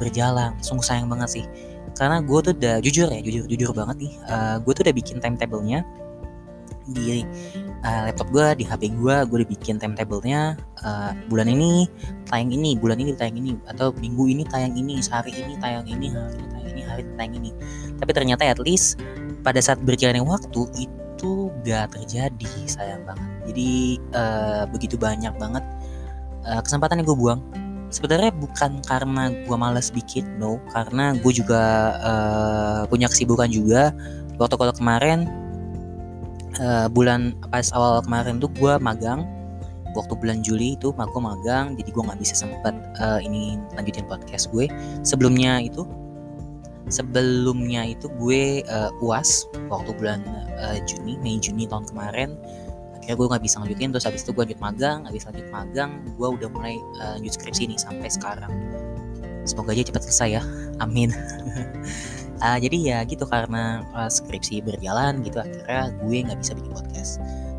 berjalan. 0.00 0.56
Sungguh 0.64 0.84
sayang 0.84 1.06
banget 1.12 1.42
sih. 1.42 1.44
Karena 1.92 2.24
gue 2.24 2.38
tuh 2.40 2.52
udah 2.56 2.80
jujur 2.80 3.12
ya 3.12 3.20
jujur 3.20 3.44
jujur 3.44 3.70
banget 3.76 4.08
nih. 4.08 4.12
Uh, 4.26 4.56
gue 4.64 4.72
tuh 4.72 4.82
udah 4.82 4.96
bikin 4.96 5.16
timetable-nya 5.20 5.84
di 6.90 7.22
uh, 7.86 8.10
laptop 8.10 8.28
gue 8.34 8.62
di 8.62 8.64
HP 8.66 8.94
gue 8.98 9.16
gue 9.26 9.36
udah 9.42 9.50
bikin 9.50 9.78
timetable-nya 9.78 10.58
uh, 10.82 11.12
bulan 11.30 11.50
ini 11.50 11.86
tayang 12.26 12.50
ini 12.50 12.74
bulan 12.78 12.98
ini 12.98 13.12
tayang 13.14 13.36
ini 13.38 13.54
atau 13.70 13.94
minggu 13.98 14.24
ini 14.30 14.42
tayang 14.46 14.74
ini 14.74 14.98
sehari 15.02 15.34
ini 15.34 15.54
tayang 15.60 15.86
ini 15.86 16.10
hari 16.10 16.36
ini 16.38 16.46
tayang 16.50 16.68
ini 16.72 16.82
hari 16.92 17.02
ini 17.04 17.12
tayang 17.16 17.34
ini. 17.38 17.50
Tapi 17.96 18.10
ternyata 18.12 18.42
at 18.44 18.60
least 18.60 19.00
pada 19.42 19.58
saat 19.58 19.80
berjalannya 19.82 20.22
waktu 20.22 20.62
itu 20.78 21.50
gak 21.66 21.96
terjadi 21.96 22.52
sayang 22.68 23.02
banget. 23.08 23.30
Jadi 23.50 23.70
uh, 24.14 24.64
begitu 24.70 24.94
banyak 25.00 25.34
banget 25.38 25.64
uh, 26.46 26.60
kesempatan 26.62 27.02
yang 27.02 27.06
gue 27.08 27.18
buang. 27.18 27.40
Sebenarnya 27.92 28.32
bukan 28.32 28.80
karena 28.88 29.28
gue 29.44 29.56
malas 29.56 29.92
bikin 29.92 30.24
no. 30.40 30.56
Karena 30.72 31.12
gue 31.16 31.32
juga 31.32 31.96
uh, 32.00 32.82
punya 32.88 33.10
kesibukan 33.10 33.52
juga. 33.52 33.92
Waktu 34.40 34.56
kalau 34.56 34.72
kemarin 34.72 35.28
uh, 36.60 36.88
bulan 36.90 37.36
pas 37.48 37.70
awal 37.72 38.02
kemarin 38.04 38.42
tuh 38.42 38.50
gue 38.58 38.74
magang. 38.82 39.24
Waktu 39.92 40.16
bulan 40.16 40.40
Juli 40.40 40.72
itu 40.72 40.88
aku 40.96 41.20
magang 41.20 41.76
jadi 41.76 41.92
gue 41.92 42.02
nggak 42.02 42.16
bisa 42.16 42.32
sempat 42.32 42.72
uh, 42.96 43.20
ini 43.20 43.60
lanjutin 43.76 44.08
podcast 44.08 44.48
gue. 44.48 44.68
Sebelumnya 45.04 45.60
itu 45.60 45.84
sebelumnya 46.88 47.84
itu 47.92 48.08
gue 48.16 48.64
uh, 48.72 48.90
uas 49.04 49.44
waktu 49.68 49.92
bulan 49.96 50.24
uh, 50.60 50.80
Juni 50.88 51.20
Mei 51.20 51.36
Juni 51.36 51.68
tahun 51.68 51.84
kemarin. 51.92 52.40
Akhirnya 52.96 53.16
gue 53.20 53.26
nggak 53.36 53.42
bisa 53.44 53.56
lanjutin 53.60 53.92
terus 53.92 54.08
habis 54.08 54.24
itu 54.24 54.32
gue 54.32 54.42
lanjut 54.48 54.60
magang 54.64 55.04
habis 55.04 55.28
lanjut 55.28 55.46
magang 55.52 56.00
gue 56.08 56.28
udah 56.40 56.48
mulai 56.48 56.80
uh, 57.04 57.20
lanjut 57.20 57.36
skripsi 57.36 57.68
nih 57.68 57.76
sampai 57.76 58.08
sekarang. 58.08 58.52
Semoga 59.44 59.76
aja 59.76 59.84
cepat 59.92 60.08
selesai 60.08 60.40
ya. 60.40 60.42
Amin 60.80 61.12
uh, 62.42 62.58
jadi 62.58 62.78
ya 62.82 62.98
gitu 63.06 63.24
karena 63.24 63.86
uh, 63.94 64.10
skripsi 64.10 64.66
berjalan 64.66 65.22
gitu 65.22 65.38
akhirnya 65.38 65.94
gue 66.02 66.16
nggak 66.26 66.38
bisa 66.42 66.52
bikin 66.58 66.72
podcast. 66.74 67.12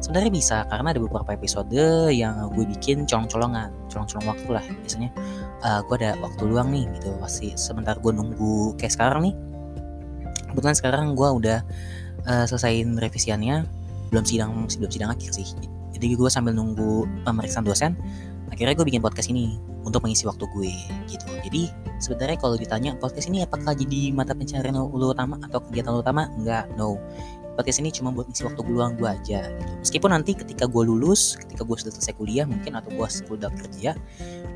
Sebenarnya 0.03 0.31
bisa 0.35 0.57
karena 0.67 0.91
ada 0.91 0.99
beberapa 0.99 1.31
episode 1.31 1.71
yang 2.11 2.51
gue 2.51 2.67
bikin 2.75 3.07
colong-colongan 3.07 3.71
colong-colong 3.87 4.27
waktu 4.35 4.49
lah. 4.51 4.63
Biasanya 4.83 5.09
uh, 5.63 5.79
gue 5.87 5.95
ada 6.03 6.19
waktu 6.19 6.43
luang 6.43 6.75
nih 6.75 6.85
gitu 6.99 7.15
pasti 7.23 7.55
sebentar 7.55 7.95
gue 7.95 8.11
nunggu. 8.11 8.75
Kayak 8.75 8.99
sekarang 8.99 9.31
nih 9.31 9.35
kebetulan 10.51 10.75
sekarang 10.75 11.05
gue 11.15 11.29
udah 11.31 11.59
uh, 12.27 12.45
selesaiin 12.45 12.99
revisiannya. 12.99 13.63
Belum 14.11 14.27
sidang 14.27 14.67
belum 14.67 14.91
sidang 14.91 15.09
akhir 15.15 15.31
sih. 15.31 15.47
Jadi 15.95 16.19
gue 16.19 16.29
sambil 16.29 16.51
nunggu 16.51 17.07
pemeriksaan 17.23 17.63
dosen 17.63 17.95
akhirnya 18.49 18.73
gue 18.75 18.85
bikin 18.85 19.01
podcast 19.03 19.29
ini 19.29 19.55
untuk 19.83 20.03
mengisi 20.03 20.25
waktu 20.27 20.47
gue 20.49 20.73
gitu. 21.11 21.27
Jadi 21.43 21.69
sebenarnya 21.99 22.37
kalau 22.39 22.55
ditanya 22.55 22.95
podcast 22.97 23.27
ini 23.27 23.43
apakah 23.43 23.75
jadi 23.75 24.11
mata 24.15 24.31
pencarian 24.33 24.75
lu 24.75 25.11
utama 25.11 25.39
atau 25.43 25.59
kegiatan 25.63 25.91
lu 25.93 26.01
utama? 26.01 26.31
Enggak 26.39 26.67
no. 26.75 26.97
Podcast 27.53 27.85
ini 27.85 27.93
cuma 27.93 28.09
buat 28.09 28.25
ngisi 28.25 28.49
waktu 28.49 28.65
luang 28.65 28.97
gue 28.97 29.05
aja 29.05 29.53
gitu. 29.53 29.71
Meskipun 29.85 30.09
nanti 30.09 30.33
ketika 30.33 30.65
gue 30.65 30.83
lulus 30.89 31.37
ketika 31.37 31.61
gue 31.61 31.77
sudah 31.77 31.93
selesai 31.93 32.17
kuliah 32.17 32.49
mungkin 32.49 32.73
atau 32.73 32.89
gue 32.89 33.07
sudah 33.07 33.53
kerja 33.53 33.93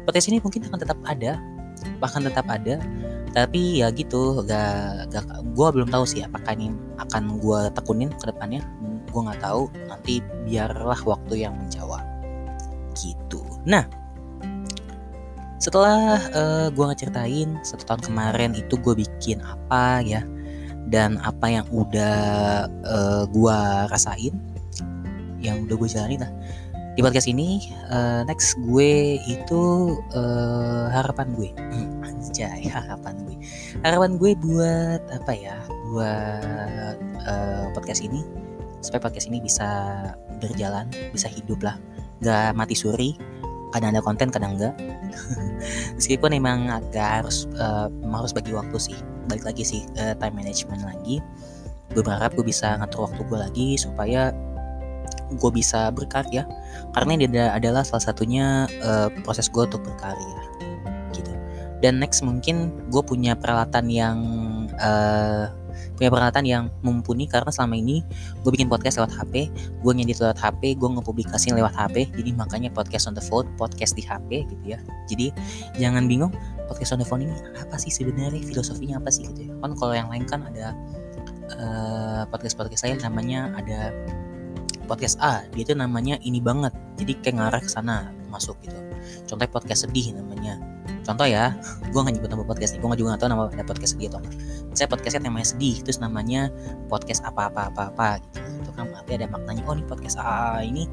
podcast 0.10 0.34
ini 0.34 0.41
mungkin 0.41 0.65
akan 0.65 0.79
tetap 0.82 1.00
ada 1.06 1.38
bahkan 2.01 2.25
tetap 2.25 2.48
ada. 2.50 2.82
Tapi 3.36 3.86
ya 3.86 3.94
gitu 3.94 4.41
gak, 4.50 5.13
gak 5.13 5.25
gue 5.53 5.67
belum 5.70 5.94
tahu 5.94 6.10
sih 6.10 6.25
apakah 6.25 6.58
ini 6.58 6.74
akan 6.98 7.38
gue 7.38 7.60
tekunin 7.77 8.10
ke 8.17 8.34
depannya. 8.34 8.65
Gue 9.13 9.22
nggak 9.24 9.46
tahu 9.46 9.70
nanti 9.86 10.25
biarlah 10.50 10.98
waktu 11.06 11.46
yang 11.46 11.53
menjawab 11.53 12.01
gitu 12.98 13.26
nah 13.68 13.84
setelah 15.58 16.22
uh, 16.32 16.40
eh, 16.40 16.68
gue 16.72 16.86
ngeceritain 16.86 17.50
satu 17.66 17.84
tahun 17.84 18.02
kemarin 18.08 18.52
itu 18.54 18.78
gue 18.78 18.94
bikin 18.94 19.42
apa 19.42 20.06
ya 20.06 20.22
dan 20.88 21.20
apa 21.26 21.50
yang 21.50 21.66
udah 21.74 22.18
uh, 22.88 22.96
eh, 22.96 23.24
gue 23.28 23.60
rasain 23.92 24.34
yang 25.42 25.66
udah 25.68 25.76
gue 25.76 25.90
jalani 25.90 26.18
lah 26.22 26.32
di 26.98 27.06
podcast 27.06 27.30
ini 27.30 27.62
uh, 27.94 28.26
next 28.26 28.58
gue 28.66 29.22
itu 29.22 29.62
uh, 30.18 30.90
harapan 30.90 31.30
gue. 31.38 31.54
Hmm, 31.54 32.02
anjay 32.02 32.66
harapan 32.74 33.14
gue. 33.30 33.38
Harapan 33.86 34.18
gue 34.18 34.34
buat 34.34 35.06
apa 35.14 35.30
ya 35.38 35.62
buat 35.94 36.98
uh, 37.22 37.70
podcast 37.78 38.02
ini 38.02 38.26
supaya 38.82 38.98
podcast 39.06 39.30
ini 39.30 39.46
bisa 39.46 39.70
berjalan 40.42 40.90
bisa 41.14 41.30
hidup 41.30 41.62
lah. 41.62 41.78
Nggak 42.18 42.58
mati 42.58 42.74
suri 42.74 43.14
kadang 43.76 43.96
ada 43.96 44.02
konten 44.04 44.28
kadang 44.32 44.56
enggak. 44.56 44.76
Meskipun 45.98 46.32
emang 46.36 46.70
agak 46.72 47.24
harus 47.24 47.50
uh, 47.60 47.92
harus 48.12 48.32
bagi 48.32 48.56
waktu 48.56 48.78
sih. 48.78 48.98
Balik 49.28 49.44
lagi 49.44 49.64
sih 49.66 49.82
uh, 50.00 50.16
time 50.18 50.36
management 50.40 50.84
lagi. 50.88 51.20
Gue 51.92 52.04
berharap 52.04 52.36
gue 52.36 52.46
bisa 52.46 52.78
ngatur 52.80 53.10
waktu 53.10 53.22
gue 53.26 53.40
lagi 53.40 53.68
supaya 53.80 54.32
gue 55.36 55.52
bisa 55.52 55.92
berkarya. 55.92 56.48
Karena 56.96 57.12
ini 57.20 57.26
adalah 57.36 57.84
salah 57.84 58.04
satunya 58.04 58.68
uh, 58.84 59.12
proses 59.24 59.52
gue 59.52 59.64
untuk 59.64 59.84
berkarya 59.84 60.40
gitu. 61.12 61.32
Dan 61.84 62.00
next 62.00 62.24
mungkin 62.24 62.72
gue 62.88 63.04
punya 63.04 63.36
peralatan 63.36 63.92
yang 63.92 64.18
uh, 64.80 65.52
punya 65.98 66.13
peralatan 66.13 66.46
yang 66.46 66.63
mumpuni 66.86 67.25
karena 67.25 67.50
selama 67.50 67.75
ini 67.75 68.06
gue 68.46 68.51
bikin 68.54 68.70
podcast 68.70 69.01
lewat 69.01 69.12
HP 69.18 69.50
gue 69.82 69.92
ngedit 69.92 70.22
lewat 70.22 70.38
HP 70.38 70.77
gue 70.77 70.89
ngepublikasiin 70.94 71.58
lewat 71.58 71.74
HP 71.74 72.13
jadi 72.13 72.30
makanya 72.38 72.70
podcast 72.70 73.10
on 73.10 73.18
the 73.18 73.24
phone 73.24 73.50
podcast 73.58 73.98
di 73.98 74.06
HP 74.06 74.46
gitu 74.48 74.63
ya. 74.63 74.80
Jadi 75.10 75.34
jangan 75.82 76.06
bingung 76.06 76.32
podcast 76.70 76.94
on 76.94 77.01
the 77.01 77.08
phone 77.08 77.25
ini 77.25 77.34
apa 77.58 77.75
sih 77.82 77.89
sebenarnya 77.89 78.39
filosofinya 78.46 79.01
apa 79.01 79.10
sih 79.10 79.25
gitu 79.27 79.50
ya. 79.50 79.54
Kan 79.60 79.74
kalau 79.75 79.94
yang 79.98 80.08
lain 80.08 80.24
kan 80.30 80.46
ada 80.46 80.77
uh, 81.58 82.22
podcast 82.30 82.56
podcast 82.56 82.86
lain 82.86 83.01
namanya 83.01 83.51
ada 83.58 83.92
podcast 84.88 85.20
A 85.20 85.44
dia 85.51 85.68
itu 85.68 85.75
namanya 85.75 86.16
ini 86.24 86.39
banget 86.39 86.72
jadi 86.96 87.13
kayak 87.20 87.36
ngarah 87.38 87.62
ke 87.62 87.70
sana 87.70 88.17
masuk 88.38 88.56
gitu. 88.62 88.77
Contoh 89.25 89.50
podcast 89.50 89.89
sedih 89.89 90.13
namanya. 90.13 90.62
Contoh 91.01 91.25
ya 91.25 91.58
gue 91.89 92.00
nggak 92.00 92.22
nyebut 92.22 92.29
nama 92.29 92.46
podcast 92.46 92.77
gue 92.77 92.86
nggak 92.86 93.00
juga 93.01 93.10
nggak 93.15 93.22
tahu 93.25 93.29
nama 93.34 93.44
podcast 93.65 93.91
sedih 93.98 94.08
atau 94.13 94.22
saya 94.77 94.88
podcastnya 94.88 95.25
namanya 95.25 95.48
sedih 95.50 95.75
terus 95.82 95.98
namanya 95.98 96.53
podcast 96.88 97.25
apa 97.25 97.50
apa 97.50 97.74
apa 97.74 97.82
apa 97.89 98.08
gitu. 98.22 98.38
Itu 98.62 98.70
kan 98.77 98.86
berarti 98.94 99.12
ada 99.17 99.27
maknanya 99.27 99.63
oh 99.65 99.74
ini 99.74 99.84
podcast 99.89 100.22
A 100.22 100.62
ini 100.62 100.86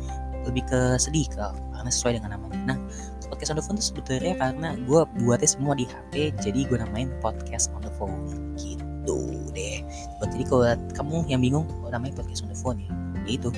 lebih 0.44 0.64
ke 0.68 0.80
sedih 0.96 1.28
ke 1.28 1.44
karena 1.76 1.90
sesuai 1.92 2.20
dengan 2.20 2.40
namanya. 2.40 2.74
Nah 2.74 2.78
podcast 3.28 3.52
on 3.52 3.56
the 3.60 3.64
phone 3.64 3.76
itu 3.76 3.86
sebetulnya 3.92 4.34
karena 4.40 4.68
gue 4.88 5.00
buatnya 5.24 5.48
semua 5.48 5.74
di 5.76 5.84
HP 5.84 6.32
jadi 6.40 6.60
gue 6.64 6.78
namain 6.80 7.12
podcast 7.20 7.68
on 7.76 7.84
the 7.84 7.92
phone 8.00 8.54
gitu 8.56 9.18
deh. 9.52 9.84
Jadi 10.24 10.44
kalau 10.48 10.64
kamu 10.96 11.28
yang 11.28 11.40
bingung 11.44 11.66
namanya 11.92 12.16
podcast 12.24 12.46
on 12.46 12.50
the 12.50 12.58
phone 12.58 12.80
ya 12.80 13.03
itu 13.26 13.48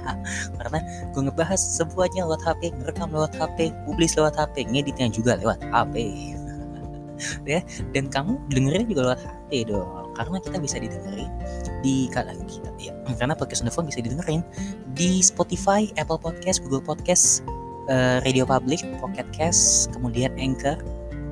karena 0.58 0.78
gue 1.14 1.22
ngebahas 1.26 1.58
semuanya 1.58 2.26
lewat 2.26 2.42
HP 2.44 2.74
ngerekam 2.78 3.08
lewat 3.10 3.32
HP 3.36 3.74
publis 3.84 4.14
lewat 4.14 4.34
HP 4.38 4.68
ngeditnya 4.70 5.08
juga 5.10 5.38
lewat 5.38 5.60
HP 5.70 5.94
ya 7.50 7.60
dan 7.94 8.06
kamu 8.08 8.38
dengerin 8.54 8.86
juga 8.86 9.02
lewat 9.12 9.20
HP 9.26 9.74
dong. 9.74 10.10
Karena 10.18 10.42
kita 10.42 10.58
bisa 10.58 10.76
didengerin 10.82 11.30
di 11.82 12.10
kala 12.10 12.34
kita 12.50 12.70
ya 12.78 12.90
karena 13.16 13.38
podcast 13.38 13.62
on 13.64 13.86
bisa 13.86 14.02
didengerin 14.02 14.42
di 14.92 15.22
Spotify, 15.22 15.88
Apple 15.96 16.20
Podcast, 16.20 16.60
Google 16.66 16.82
Podcast, 16.84 17.46
uh, 17.88 18.20
Radio 18.26 18.44
Public, 18.44 18.84
Pocket 19.00 19.24
Cast, 19.32 19.88
kemudian 19.96 20.34
Anchor 20.36 20.76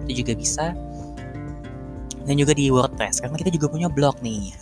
itu 0.07 0.23
juga 0.23 0.33
bisa 0.39 0.65
dan 2.27 2.35
juga 2.37 2.53
di 2.53 2.69
WordPress 2.69 3.23
karena 3.23 3.37
kita 3.39 3.51
juga 3.55 3.67
punya 3.71 3.89
blog 3.89 4.19
nih. 4.21 4.53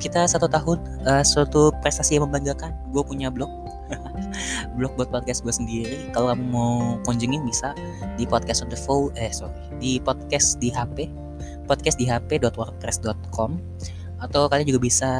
Kita 0.00 0.24
satu 0.24 0.48
tahun 0.48 0.80
uh, 1.04 1.20
suatu 1.20 1.74
prestasi 1.84 2.16
yang 2.16 2.30
membanggakan 2.30 2.72
gue 2.94 3.02
punya 3.04 3.28
blog. 3.28 3.50
Blog 4.78 4.94
buat 4.94 5.10
podcast 5.10 5.42
gue 5.42 5.50
sendiri. 5.50 5.98
Kalau 6.14 6.30
kamu 6.30 6.46
mau 6.46 6.94
kunjungin 7.02 7.42
bisa 7.42 7.74
di 8.14 8.22
podcast 8.22 8.62
on 8.62 8.70
the 8.70 8.78
phone 8.78 9.10
eh 9.18 9.34
sorry 9.34 9.52
di 9.82 9.98
podcast 9.98 10.62
di 10.62 10.70
HP 10.70 11.10
podcast 11.70 11.96
di 11.96 12.06
hp.wordpress.com 12.06 13.50
atau 14.20 14.42
kalian 14.52 14.68
juga 14.68 14.82
bisa 14.82 15.10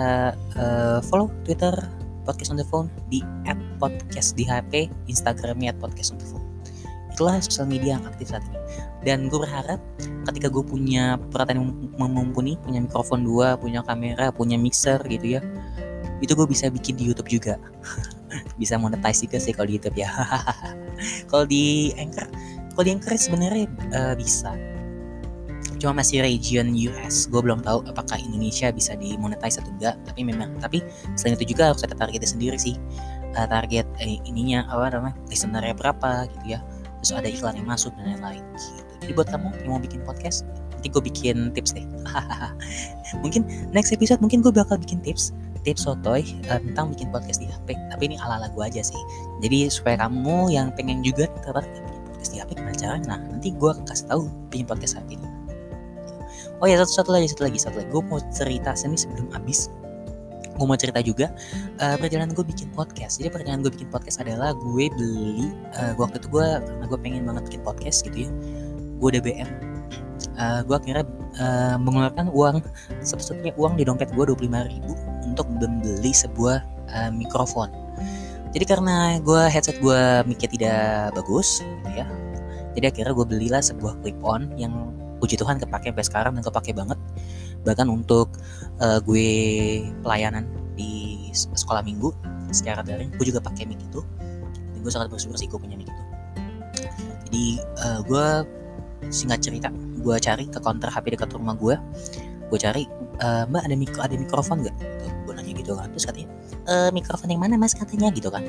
uh, 0.60 0.98
follow 1.08 1.32
Twitter 1.46 1.72
podcast 2.28 2.52
on 2.52 2.58
the 2.60 2.66
phone 2.68 2.92
di 3.08 3.24
@podcast 3.80 4.36
di 4.36 4.44
HP 4.44 4.92
Instagramnya 5.08 5.72
@podcast 5.80 6.12
on 6.12 6.18
the 6.20 6.28
phone 6.28 6.49
itulah 7.20 7.36
sosial 7.44 7.68
media 7.68 8.00
yang 8.00 8.04
aktif 8.08 8.32
saat 8.32 8.40
ini. 8.48 8.56
Dan 9.04 9.28
gue 9.28 9.36
berharap 9.36 9.76
ketika 10.24 10.48
gue 10.48 10.64
punya 10.64 11.20
peralatan 11.28 11.60
yang 11.60 11.68
mumpuni 12.00 12.56
punya 12.64 12.80
mikrofon 12.80 13.28
dua 13.28 13.60
punya 13.60 13.84
kamera 13.84 14.32
punya 14.32 14.56
mixer 14.56 15.00
gitu 15.04 15.36
ya 15.36 15.40
itu 16.20 16.32
gue 16.32 16.48
bisa 16.48 16.72
bikin 16.72 16.96
di 16.96 17.12
YouTube 17.12 17.28
juga. 17.28 17.60
Bisa 18.60 18.76
monetize 18.76 19.24
juga 19.24 19.40
sih 19.40 19.56
kalau 19.56 19.72
di 19.72 19.80
YouTube 19.80 20.04
ya. 20.04 20.12
Kalau 21.32 21.48
di 21.48 21.96
Anchor 21.96 22.28
kalau 22.76 22.84
di 22.84 22.92
Anchor 22.96 23.12
sebenarnya 23.16 23.66
uh, 23.96 24.14
bisa. 24.16 24.52
Cuma 25.80 26.00
masih 26.00 26.20
region 26.20 26.72
US 26.76 27.24
gue 27.28 27.40
belum 27.40 27.64
tahu 27.64 27.88
apakah 27.88 28.20
Indonesia 28.20 28.68
bisa 28.68 28.96
dimonetize 29.00 29.64
atau 29.64 29.72
enggak 29.72 29.96
tapi 30.04 30.28
memang 30.28 30.60
tapi 30.60 30.84
selain 31.16 31.40
itu 31.40 31.56
juga 31.56 31.72
harus 31.72 31.80
ada 31.84 31.96
targetnya 31.96 32.28
sendiri 32.28 32.56
sih. 32.60 32.76
Uh, 33.32 33.48
target 33.48 33.88
eh, 34.00 34.20
ininya 34.28 34.68
apa 34.68 34.96
namanya 34.96 35.16
listenernya 35.32 35.72
berapa 35.72 36.28
gitu 36.36 36.56
ya 36.56 36.60
terus 37.00 37.12
ada 37.16 37.28
iklan 37.28 37.56
yang 37.56 37.68
masuk 37.68 37.92
dan 37.96 38.16
lain-lain 38.16 38.44
gitu. 38.54 38.84
Jadi 39.00 39.12
buat 39.16 39.28
kamu 39.32 39.48
yang 39.64 39.70
mau 39.72 39.80
bikin 39.80 40.00
podcast 40.04 40.44
nanti 40.76 40.88
gue 40.88 41.02
bikin 41.02 41.52
tips 41.56 41.76
deh. 41.76 41.84
Mungkin 43.24 43.44
next 43.74 43.92
episode 43.92 44.22
mungkin 44.22 44.40
gue 44.40 44.52
bakal 44.54 44.80
bikin 44.80 45.02
tips 45.04 45.34
tips 45.60 45.84
sotoy 45.84 46.24
uh, 46.48 46.56
tentang 46.56 46.96
bikin 46.96 47.12
podcast 47.12 47.44
di 47.44 47.48
HP 47.48 47.76
tapi 47.92 48.02
ini 48.08 48.16
ala-ala 48.16 48.48
gue 48.52 48.64
aja 48.64 48.80
sih. 48.80 49.00
Jadi 49.44 49.68
supaya 49.68 50.00
kamu 50.00 50.52
yang 50.52 50.72
pengen 50.72 51.04
juga 51.04 51.28
tertarik 51.44 51.68
bikin 51.68 52.02
podcast 52.08 52.30
di 52.32 52.38
HP 52.40 52.50
gimana 52.56 52.76
caranya? 52.76 53.06
Nah 53.16 53.20
nanti 53.36 53.48
gue 53.52 53.72
kasih 53.84 54.06
tahu 54.08 54.22
bikin 54.48 54.64
podcast 54.68 54.96
HP 54.96 55.20
ini. 55.20 55.28
Oh 56.60 56.68
ya 56.68 56.80
satu 56.80 56.92
satu 57.04 57.10
lagi 57.16 57.28
satu 57.28 57.42
lagi 57.48 57.58
satu 57.60 57.76
lagi. 57.80 57.88
Gue 57.92 58.02
mau 58.04 58.20
cerita 58.32 58.72
sini 58.72 58.96
sebelum 58.96 59.28
habis 59.32 59.68
gue 60.60 60.66
mau 60.68 60.76
cerita 60.76 61.00
juga 61.00 61.32
uh, 61.80 61.96
perjalanan 61.96 62.36
gue 62.36 62.44
bikin 62.44 62.68
podcast. 62.76 63.16
Jadi 63.16 63.32
perjalanan 63.32 63.64
gue 63.64 63.72
bikin 63.72 63.88
podcast 63.88 64.20
adalah 64.20 64.52
gue 64.52 64.92
beli 64.92 65.48
uh, 65.80 65.96
waktu 65.96 66.20
itu 66.20 66.28
gue 66.28 66.46
karena 66.60 66.84
gue 66.84 66.98
pengen 67.00 67.22
banget 67.24 67.42
bikin 67.48 67.62
podcast 67.64 68.04
gitu 68.04 68.28
ya 68.28 68.30
gue 69.00 69.08
udah 69.16 69.22
BM 69.24 69.48
uh, 70.36 70.60
gue 70.60 70.76
akhirnya 70.76 71.04
uh, 71.40 71.80
mengeluarkan 71.80 72.28
uang 72.36 72.60
satu-satunya 73.00 73.56
uang 73.56 73.80
di 73.80 73.88
dompet 73.88 74.12
gue 74.12 74.24
25 74.28 74.44
ribu 74.68 74.92
untuk 75.24 75.48
membeli 75.48 76.12
sebuah 76.12 76.60
uh, 76.92 77.08
mikrofon. 77.08 77.72
Jadi 78.52 78.64
karena 78.68 79.16
gue 79.24 79.42
headset 79.48 79.80
gue 79.80 80.00
mikir 80.28 80.52
tidak 80.52 81.16
bagus 81.16 81.64
gitu 81.64 82.04
ya 82.04 82.06
jadi 82.74 82.94
akhirnya 82.94 83.12
gue 83.14 83.26
belilah 83.26 83.62
sebuah 83.62 83.98
clip 84.02 84.18
on 84.22 84.54
yang 84.54 84.94
puji 85.20 85.36
Tuhan 85.36 85.60
kepake 85.60 85.92
sampai 85.92 86.06
sekarang 86.06 86.32
dan 86.38 86.42
kepake 86.46 86.72
banget 86.72 86.96
bahkan 87.64 87.88
untuk 87.92 88.32
uh, 88.80 88.98
gue 89.04 89.28
pelayanan 90.00 90.48
di 90.74 91.28
sekolah 91.32 91.84
minggu 91.84 92.10
secara 92.50 92.82
daring 92.82 93.12
gue 93.14 93.26
juga 93.28 93.40
pakai 93.42 93.68
mic 93.68 93.78
itu. 93.80 94.00
Dan 94.74 94.78
gue 94.80 94.92
sangat 94.92 95.12
bersyukur 95.12 95.36
sih 95.36 95.46
gue 95.46 95.60
punya 95.60 95.76
mic 95.76 95.88
itu. 95.88 96.02
Jadi 97.30 97.46
uh, 97.84 98.00
gue 98.04 98.26
singkat 99.12 99.40
cerita 99.44 99.68
gue 100.00 100.16
cari 100.16 100.48
ke 100.48 100.58
counter 100.58 100.88
HP 100.88 101.14
dekat 101.14 101.30
rumah 101.36 101.54
gue. 101.54 101.76
Gue 102.50 102.58
cari 102.58 102.88
uh, 103.22 103.46
mbak 103.46 103.62
ada 103.68 103.76
mikro 103.76 104.00
ada 104.02 104.16
mikrofon 104.16 104.66
nggak? 104.66 104.76
Gue 105.28 105.32
nanya 105.36 105.52
gitu 105.54 105.72
kan. 105.76 105.92
Terus 105.94 106.06
katanya 106.10 106.28
e, 106.66 106.74
mikrofon 106.90 107.30
yang 107.30 107.42
mana 107.46 107.54
mas? 107.54 107.76
Katanya 107.78 108.10
gitu 108.10 108.26
kan. 108.32 108.42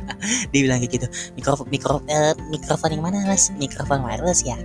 Dia 0.54 0.60
bilang 0.64 0.80
kayak 0.80 0.92
gitu 0.96 1.06
mikrofon 1.36 1.66
mikro 1.68 2.00
uh, 2.00 2.34
mikrofon 2.48 2.96
yang 2.96 3.04
mana 3.04 3.28
mas? 3.28 3.52
Mikrofon 3.60 4.00
wireless 4.00 4.40
ya 4.46 4.56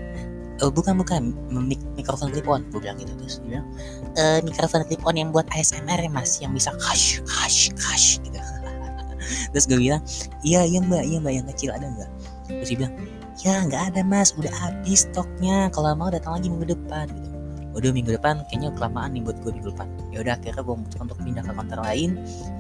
oh, 0.63 0.72
bukan 0.72 0.93
bukan. 0.98 1.22
Mik 1.52 1.82
mikrofon 1.98 2.34
clip 2.34 2.48
on. 2.48 2.65
Gue 2.74 2.82
bilang 2.82 2.98
gitu 2.98 3.13
terus 3.17 3.39
dia 3.43 3.60
bilang 3.60 3.67
e, 4.15 4.24
mikrofon 4.46 4.82
clip 4.88 5.02
on 5.04 5.15
yang 5.17 5.30
buat 5.30 5.46
ASMR 5.54 6.00
ya 6.00 6.10
mas 6.12 6.39
yang 6.41 6.54
bisa 6.54 6.74
kash 6.82 7.22
kash 7.26 7.74
kash 7.76 8.17
gitu. 8.24 8.38
Terus 9.52 9.65
gue 9.67 9.78
bilang 9.80 10.02
iya 10.43 10.63
iya 10.63 10.80
mbak 10.80 11.04
iya 11.04 11.17
mbak 11.20 11.34
yang 11.36 11.48
kecil 11.52 11.70
ada 11.76 11.88
nggak? 11.88 12.10
Terus 12.48 12.67
dia 12.72 12.78
bilang 12.80 12.93
ya 13.38 13.54
nggak 13.67 13.84
ada 13.93 14.02
mas 14.06 14.30
udah 14.36 14.54
habis 14.54 15.06
stoknya. 15.10 15.67
Kalau 15.74 15.93
mau 15.93 16.10
datang 16.10 16.39
lagi 16.39 16.48
minggu 16.48 16.74
depan 16.74 17.12
gitu. 17.12 17.30
Udah 17.78 17.89
minggu 17.93 18.17
depan 18.17 18.41
kayaknya 18.50 18.74
kelamaan 18.74 19.13
nih 19.13 19.22
buat 19.22 19.38
gue 19.43 19.52
minggu 19.54 19.70
depan. 19.76 19.88
Ya 20.10 20.26
udah 20.26 20.34
akhirnya 20.39 20.62
gue 20.65 20.76
memutuskan 20.76 21.06
untuk 21.12 21.20
pindah 21.22 21.43
ke 21.46 21.52
kantor 21.54 21.80
lain. 21.86 22.10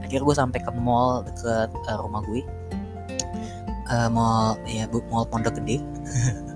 Akhirnya 0.05 0.23
gue 0.27 0.35
sampai 0.35 0.59
ke 0.61 0.71
mall 0.75 1.25
deket 1.25 1.69
uh, 1.73 1.97
rumah 2.03 2.21
gue 2.27 2.45
uh, 3.91 4.09
mall 4.11 4.59
ya 4.67 4.85
mall 5.09 5.25
Pondok 5.27 5.59
Gede 5.59 5.81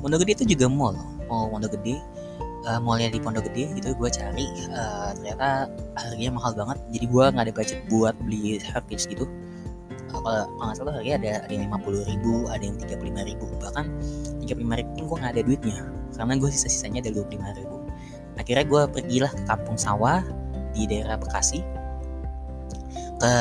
Pondok 0.00 0.24
Gede 0.24 0.32
itu 0.42 0.56
juga 0.56 0.66
mall. 0.70 0.96
Mall 1.28 1.48
Pondok 1.52 1.76
Gede 1.78 2.00
uh, 2.66 2.80
mallnya 2.82 3.12
di 3.12 3.20
Pondok 3.20 3.46
Gede 3.52 3.72
gitu 3.76 3.94
gue 3.94 4.08
cari 4.10 4.46
uh, 4.72 5.12
ternyata 5.16 5.72
harganya 5.96 6.32
mahal 6.36 6.52
banget. 6.56 6.78
Jadi 6.94 7.04
gue 7.08 7.24
nggak 7.30 7.44
ada 7.48 7.54
budget 7.54 7.80
buat 7.92 8.14
beli 8.24 8.58
hardcase 8.60 9.06
gitu. 9.08 9.24
Uh, 10.08 10.48
kalau 10.48 10.64
nggak 10.66 10.76
salah 10.76 10.92
harganya 10.96 11.16
ada 11.20 11.30
ada 11.46 11.52
yang 11.52 11.64
lima 11.68 11.78
puluh 11.80 12.00
ribu 12.08 12.48
ada 12.48 12.64
yang 12.64 12.76
tiga 12.80 12.96
puluh 12.96 13.12
lima 13.12 13.22
ribu. 13.28 13.46
Bahkan 13.60 13.84
tiga 14.44 14.52
puluh 14.56 14.66
lima 14.66 14.76
ribu 14.80 14.90
pun 14.96 15.04
gue 15.06 15.16
nggak 15.20 15.32
ada 15.36 15.42
duitnya. 15.44 15.78
Karena 16.16 16.34
gue 16.40 16.50
sisa-sisanya 16.50 16.98
ada 17.04 17.10
dua 17.14 17.24
puluh 17.28 17.38
lima 17.38 17.50
ribu. 17.54 17.76
Akhirnya 18.38 18.64
gue 18.64 18.82
pergilah 18.94 19.32
ke 19.34 19.42
kampung 19.50 19.76
sawah 19.76 20.22
di 20.72 20.86
daerah 20.86 21.18
Bekasi 21.18 21.60
ke 23.18 23.34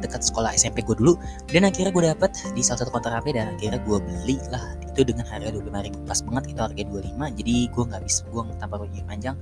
dekat 0.00 0.24
sekolah 0.24 0.56
SMP 0.56 0.80
gue 0.84 0.96
dulu. 0.96 1.14
Dan 1.48 1.68
akhirnya 1.68 1.92
gue 1.92 2.04
dapet 2.08 2.32
di 2.56 2.64
salah 2.64 2.84
satu 2.84 2.90
konter 2.92 3.12
HP 3.12 3.36
dan 3.36 3.54
akhirnya 3.56 3.80
gue 3.80 3.98
beli 4.00 4.36
lah. 4.48 4.64
Itu 4.88 5.04
dengan 5.04 5.28
harga 5.28 5.52
25 5.52 5.86
ribu. 5.86 5.98
Pas 6.08 6.18
banget 6.24 6.44
itu 6.56 6.60
harga 6.60 6.82
25 6.82 7.38
jadi 7.38 7.54
gue 7.70 7.84
nggak 7.92 8.02
bisa 8.02 8.20
gue 8.28 8.42
tanpa 8.56 8.74
rugi 8.80 9.00
panjang. 9.04 9.36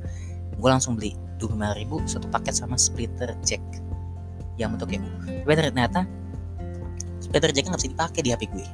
Gue 0.57 0.69
langsung 0.73 0.99
beli 0.99 1.15
25 1.39 1.79
ribu 1.79 1.97
satu 2.09 2.27
paket 2.33 2.55
sama 2.57 2.81
splitter 2.81 3.37
jack 3.45 3.61
yang 4.57 4.73
bentuknya 4.73 5.05
U 5.05 5.53
tapi 5.53 5.69
ternyata 5.69 6.09
splitter 7.21 7.53
jack 7.53 7.69
nggak 7.69 7.81
bisa 7.81 7.91
dipakai 7.93 8.21
di 8.25 8.31
HP 8.33 8.43
gue 8.51 8.67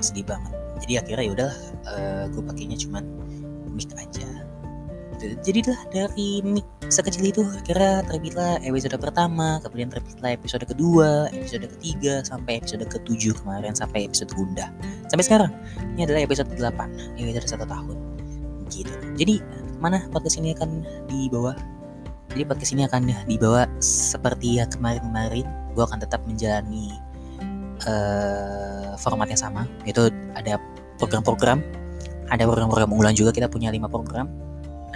sedih 0.00 0.24
banget. 0.24 0.52
Jadi 0.82 0.92
akhirnya 0.98 1.24
yaudah 1.30 1.52
uh, 1.86 2.24
gue 2.32 2.42
pakainya 2.42 2.74
cuman 2.80 3.04
mic 3.72 3.88
aja 3.96 4.41
gitu. 5.22 5.34
Jadilah 5.46 5.78
dari 5.94 6.42
sekecil 6.90 7.24
itu 7.30 7.40
akhirnya 7.46 8.04
terbitlah 8.04 8.60
episode 8.66 8.98
pertama 9.00 9.62
kemudian 9.64 9.88
terbitlah 9.88 10.36
episode 10.36 10.66
kedua 10.68 11.32
episode 11.32 11.64
ketiga 11.78 12.20
sampai 12.20 12.60
episode 12.60 12.84
ketujuh 12.84 13.32
kemarin 13.40 13.72
sampai 13.72 14.04
episode 14.04 14.28
bunda 14.36 14.68
sampai 15.08 15.24
sekarang 15.24 15.52
ini 15.96 16.04
adalah 16.04 16.20
episode 16.20 16.52
8 16.52 17.16
episode 17.16 17.48
satu 17.48 17.64
tahun. 17.64 17.96
Gitu. 18.68 18.92
Jadi 19.16 19.34
mana 19.80 20.04
podcast 20.10 20.40
ini 20.40 20.56
akan 20.56 20.84
dibawa? 21.08 21.52
Jadi 22.32 22.42
podcast 22.48 22.72
ini 22.72 22.82
akan 22.88 23.02
dibawa 23.28 23.68
seperti 23.84 24.56
ya 24.60 24.64
kemarin-kemarin. 24.72 25.44
Gue 25.76 25.84
akan 25.84 26.00
tetap 26.00 26.24
menjalani 26.24 26.96
uh, 27.84 28.96
format 28.96 29.28
yang 29.28 29.40
sama. 29.40 29.68
Yaitu 29.84 30.08
ada 30.32 30.56
program-program 30.96 31.60
ada 32.32 32.48
program-program 32.48 32.88
unggulan 32.88 33.12
juga. 33.12 33.36
Kita 33.36 33.52
punya 33.52 33.68
lima 33.68 33.92
program 33.92 34.41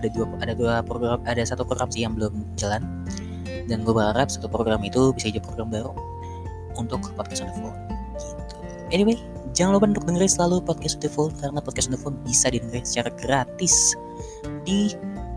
ada 0.07 0.15
dua 0.15 0.27
ada 0.39 0.53
dua 0.55 0.75
program 0.87 1.19
ada 1.27 1.43
satu 1.43 1.67
program 1.67 1.91
sih 1.91 2.07
yang 2.07 2.15
belum 2.15 2.47
jalan. 2.55 2.83
Dan 3.67 3.83
gue 3.83 3.91
berharap 3.91 4.31
satu 4.31 4.47
program 4.47 4.79
itu 4.87 5.11
bisa 5.19 5.27
jadi 5.27 5.43
program 5.43 5.75
baru 5.75 5.91
untuk 6.79 7.03
podcast 7.19 7.43
on 7.43 7.51
the 7.51 7.59
phone 7.59 7.79
gitu. 8.23 8.55
Anyway 8.95 9.19
jangan 9.57 9.81
lupa 9.81 9.89
untuk 9.91 10.05
dengerin 10.07 10.31
selalu 10.31 10.57
podcast 10.63 11.01
on 11.01 11.03
the 11.03 11.11
phone 11.11 11.33
karena 11.41 11.59
podcast 11.59 11.89
on 11.91 11.95
the 11.97 12.01
phone 12.01 12.17
bisa 12.23 12.53
didengerin 12.53 12.85
secara 12.85 13.11
gratis 13.19 13.97
di 14.69 14.93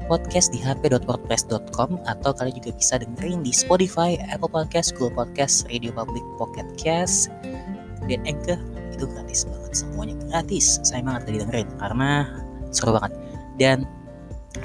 podcast 0.10 0.50
di 0.52 0.60
hp.wordpress.com 0.60 2.02
atau 2.10 2.32
kalian 2.34 2.58
juga 2.58 2.74
bisa 2.74 2.98
dengerin 2.98 3.46
di 3.46 3.54
Spotify, 3.54 4.18
Apple 4.34 4.50
Podcast, 4.50 4.98
Google 4.98 5.24
Podcast, 5.24 5.70
Radio 5.70 5.94
Public, 5.94 6.26
Pocket 6.42 6.66
Cast, 6.76 7.30
dan 8.10 8.20
Anchor. 8.26 8.58
Itu 8.98 9.06
gratis 9.06 9.46
banget 9.46 9.72
semuanya 9.78 10.16
gratis. 10.28 10.82
Saya 10.82 11.06
banget 11.06 11.30
tadi 11.30 11.38
dengerin 11.46 11.70
karena 11.78 12.12
seru 12.74 12.98
banget. 12.98 13.14
Dan 13.62 13.86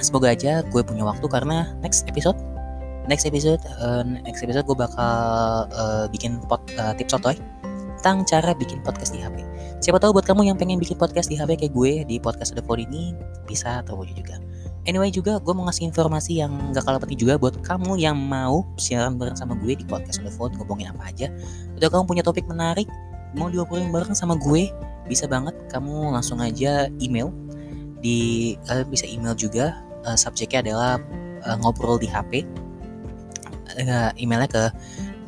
semoga 0.00 0.32
aja 0.32 0.64
gue 0.64 0.82
punya 0.84 1.04
waktu 1.04 1.26
karena 1.28 1.72
next 1.84 2.08
episode 2.08 2.36
next 3.08 3.28
episode 3.28 3.60
uh, 3.80 4.00
next 4.04 4.40
episode 4.40 4.64
gue 4.64 4.76
bakal 4.76 5.68
uh, 5.72 6.08
bikin 6.08 6.40
pot, 6.48 6.64
uh, 6.80 6.96
tips 6.96 7.12
sotoy 7.12 7.36
tentang 8.04 8.28
cara 8.28 8.52
bikin 8.52 8.84
podcast 8.84 9.16
di 9.16 9.24
HP. 9.24 9.40
Siapa 9.80 9.96
tahu 9.96 10.20
buat 10.20 10.28
kamu 10.28 10.52
yang 10.52 10.60
pengen 10.60 10.76
bikin 10.76 11.00
podcast 11.00 11.32
di 11.32 11.40
HP 11.40 11.56
kayak 11.56 11.72
gue 11.72 12.04
di 12.04 12.20
podcast 12.20 12.52
The 12.52 12.60
Phone 12.60 12.84
ini 12.84 13.16
bisa 13.48 13.80
terwujud 13.88 14.12
juga. 14.12 14.36
Anyway 14.84 15.08
juga 15.08 15.40
gue 15.40 15.56
mau 15.56 15.64
ngasih 15.64 15.88
informasi 15.88 16.44
yang 16.44 16.52
gak 16.76 16.84
kalah 16.84 17.00
penting 17.00 17.16
juga 17.16 17.40
buat 17.40 17.56
kamu 17.64 17.96
yang 17.96 18.12
mau 18.12 18.60
siaran 18.76 19.16
bareng 19.16 19.40
sama 19.40 19.56
gue 19.56 19.72
di 19.72 19.88
podcast 19.88 20.20
The 20.20 20.28
Phone 20.28 20.52
ngomongin 20.60 20.92
apa 20.92 21.08
aja. 21.08 21.32
Udah 21.80 21.88
kamu 21.88 22.04
punya 22.04 22.20
topik 22.20 22.44
menarik 22.44 22.84
mau 23.32 23.48
diobrolin 23.48 23.88
bareng 23.88 24.12
sama 24.12 24.36
gue 24.36 24.68
bisa 25.08 25.24
banget 25.24 25.56
kamu 25.72 26.12
langsung 26.12 26.44
aja 26.44 26.92
email 27.00 27.32
di 28.04 28.54
kalian 28.68 28.88
bisa 28.92 29.08
email 29.08 29.32
juga. 29.32 29.80
Uh, 30.04 30.20
subjeknya 30.20 30.60
adalah 30.60 31.00
uh, 31.48 31.56
ngobrol 31.64 31.96
di 31.96 32.04
HP 32.04 32.44
uh, 33.80 34.12
emailnya 34.20 34.48
ke 34.48 34.64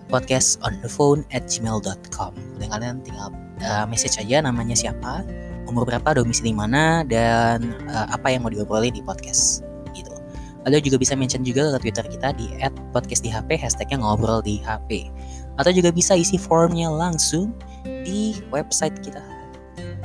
podcast 0.06 0.62
on 0.62 0.78
the 0.84 0.90
phone 0.90 1.26
at 1.34 1.50
gmail.com 1.50 2.32
dan 2.62 2.66
kalian 2.70 3.02
tinggal 3.02 3.34
uh, 3.66 3.84
message 3.88 4.20
aja 4.22 4.38
namanya 4.38 4.78
siapa 4.78 5.26
umur 5.66 5.82
berapa 5.82 6.14
domisili 6.14 6.54
mana 6.54 7.02
dan 7.02 7.74
uh, 7.90 8.06
apa 8.14 8.30
yang 8.30 8.46
mau 8.46 8.52
diobrolin 8.52 8.94
di 8.94 9.02
podcast 9.02 9.66
gitu. 9.98 10.14
Lalu 10.62 10.86
juga 10.86 11.02
bisa 11.02 11.18
mention 11.18 11.42
juga 11.42 11.74
ke 11.74 11.88
Twitter 11.88 12.06
kita 12.06 12.28
di 12.38 12.46
@podcast 12.94 13.22
di 13.26 13.30
HP 13.34 13.58
hashtagnya 13.58 13.98
ngobrol 13.98 14.38
di 14.42 14.62
HP 14.62 15.10
atau 15.58 15.72
juga 15.74 15.90
bisa 15.90 16.14
isi 16.14 16.38
formnya 16.38 16.86
langsung 16.86 17.50
di 17.82 18.38
website 18.54 18.94
kita. 19.02 19.22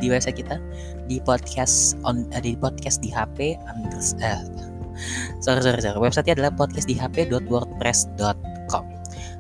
Di 0.01 0.09
website 0.09 0.41
kita 0.41 0.57
di 1.07 1.19
podcast 1.21 1.95
on 2.05 2.25
uh, 2.33 2.39
di 2.41 2.55
podcast 2.57 3.01
di 3.01 3.11
HP 3.13 3.57
unders, 3.65 4.13
uh, 4.21 4.43
sorry 5.43 5.61
sorry 5.63 5.81
sorry. 5.81 5.97
Websitenya 5.97 6.33
adalah 6.41 6.51
podcastdihp.wordpress.com 6.57 8.85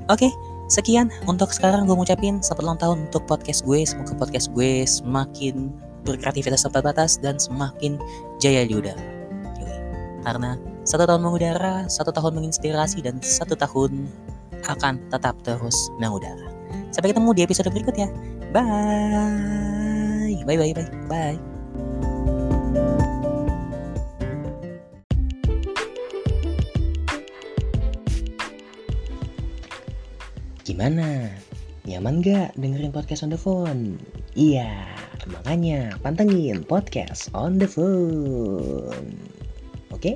oke 0.09 0.17
okay, 0.17 0.31
sekian 0.67 1.11
untuk 1.29 1.53
sekarang 1.53 1.85
gue 1.85 1.95
ngucapin 1.95 2.41
selamat 2.41 2.63
ulang 2.63 2.77
tahun 2.79 2.97
untuk 3.11 3.27
podcast 3.29 3.65
gue. 3.67 3.85
Semoga 3.85 4.15
podcast 4.17 4.49
gue 4.55 4.85
semakin 4.87 5.69
berkreativitas 6.01 6.65
tanpa 6.65 6.81
batas 6.81 7.21
dan 7.21 7.37
semakin 7.37 8.01
jaya 8.41 8.65
di 8.65 8.73
udara 8.73 9.21
karena 10.21 10.57
satu 10.85 11.05
tahun 11.05 11.21
mengudara 11.21 11.85
satu 11.89 12.13
tahun 12.13 12.41
menginspirasi 12.41 13.05
dan 13.05 13.21
satu 13.21 13.57
tahun 13.57 14.09
akan 14.65 15.01
tetap 15.09 15.35
terus 15.41 15.89
mengudara. 15.97 16.49
Sampai 16.93 17.13
ketemu 17.13 17.33
di 17.33 17.41
episode 17.43 17.73
berikutnya. 17.73 18.07
Bye. 18.53 20.43
Bye 20.45 20.57
bye 20.57 20.73
bye. 20.75 20.89
Bye. 21.09 21.50
Gimana? 30.71 31.27
Nyaman 31.83 32.23
gak 32.23 32.55
dengerin 32.55 32.95
podcast 32.95 33.27
on 33.27 33.35
the 33.35 33.35
phone? 33.35 33.99
Iya, 34.39 34.87
makanya 35.27 35.99
pantengin 35.99 36.63
podcast 36.63 37.27
on 37.35 37.59
the 37.59 37.67
phone. 37.67 39.19
Oke? 39.91 40.15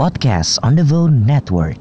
Podcast 0.00 0.56
on 0.64 0.80
the 0.80 0.82
Phone 0.88 1.28
Network. 1.28 1.70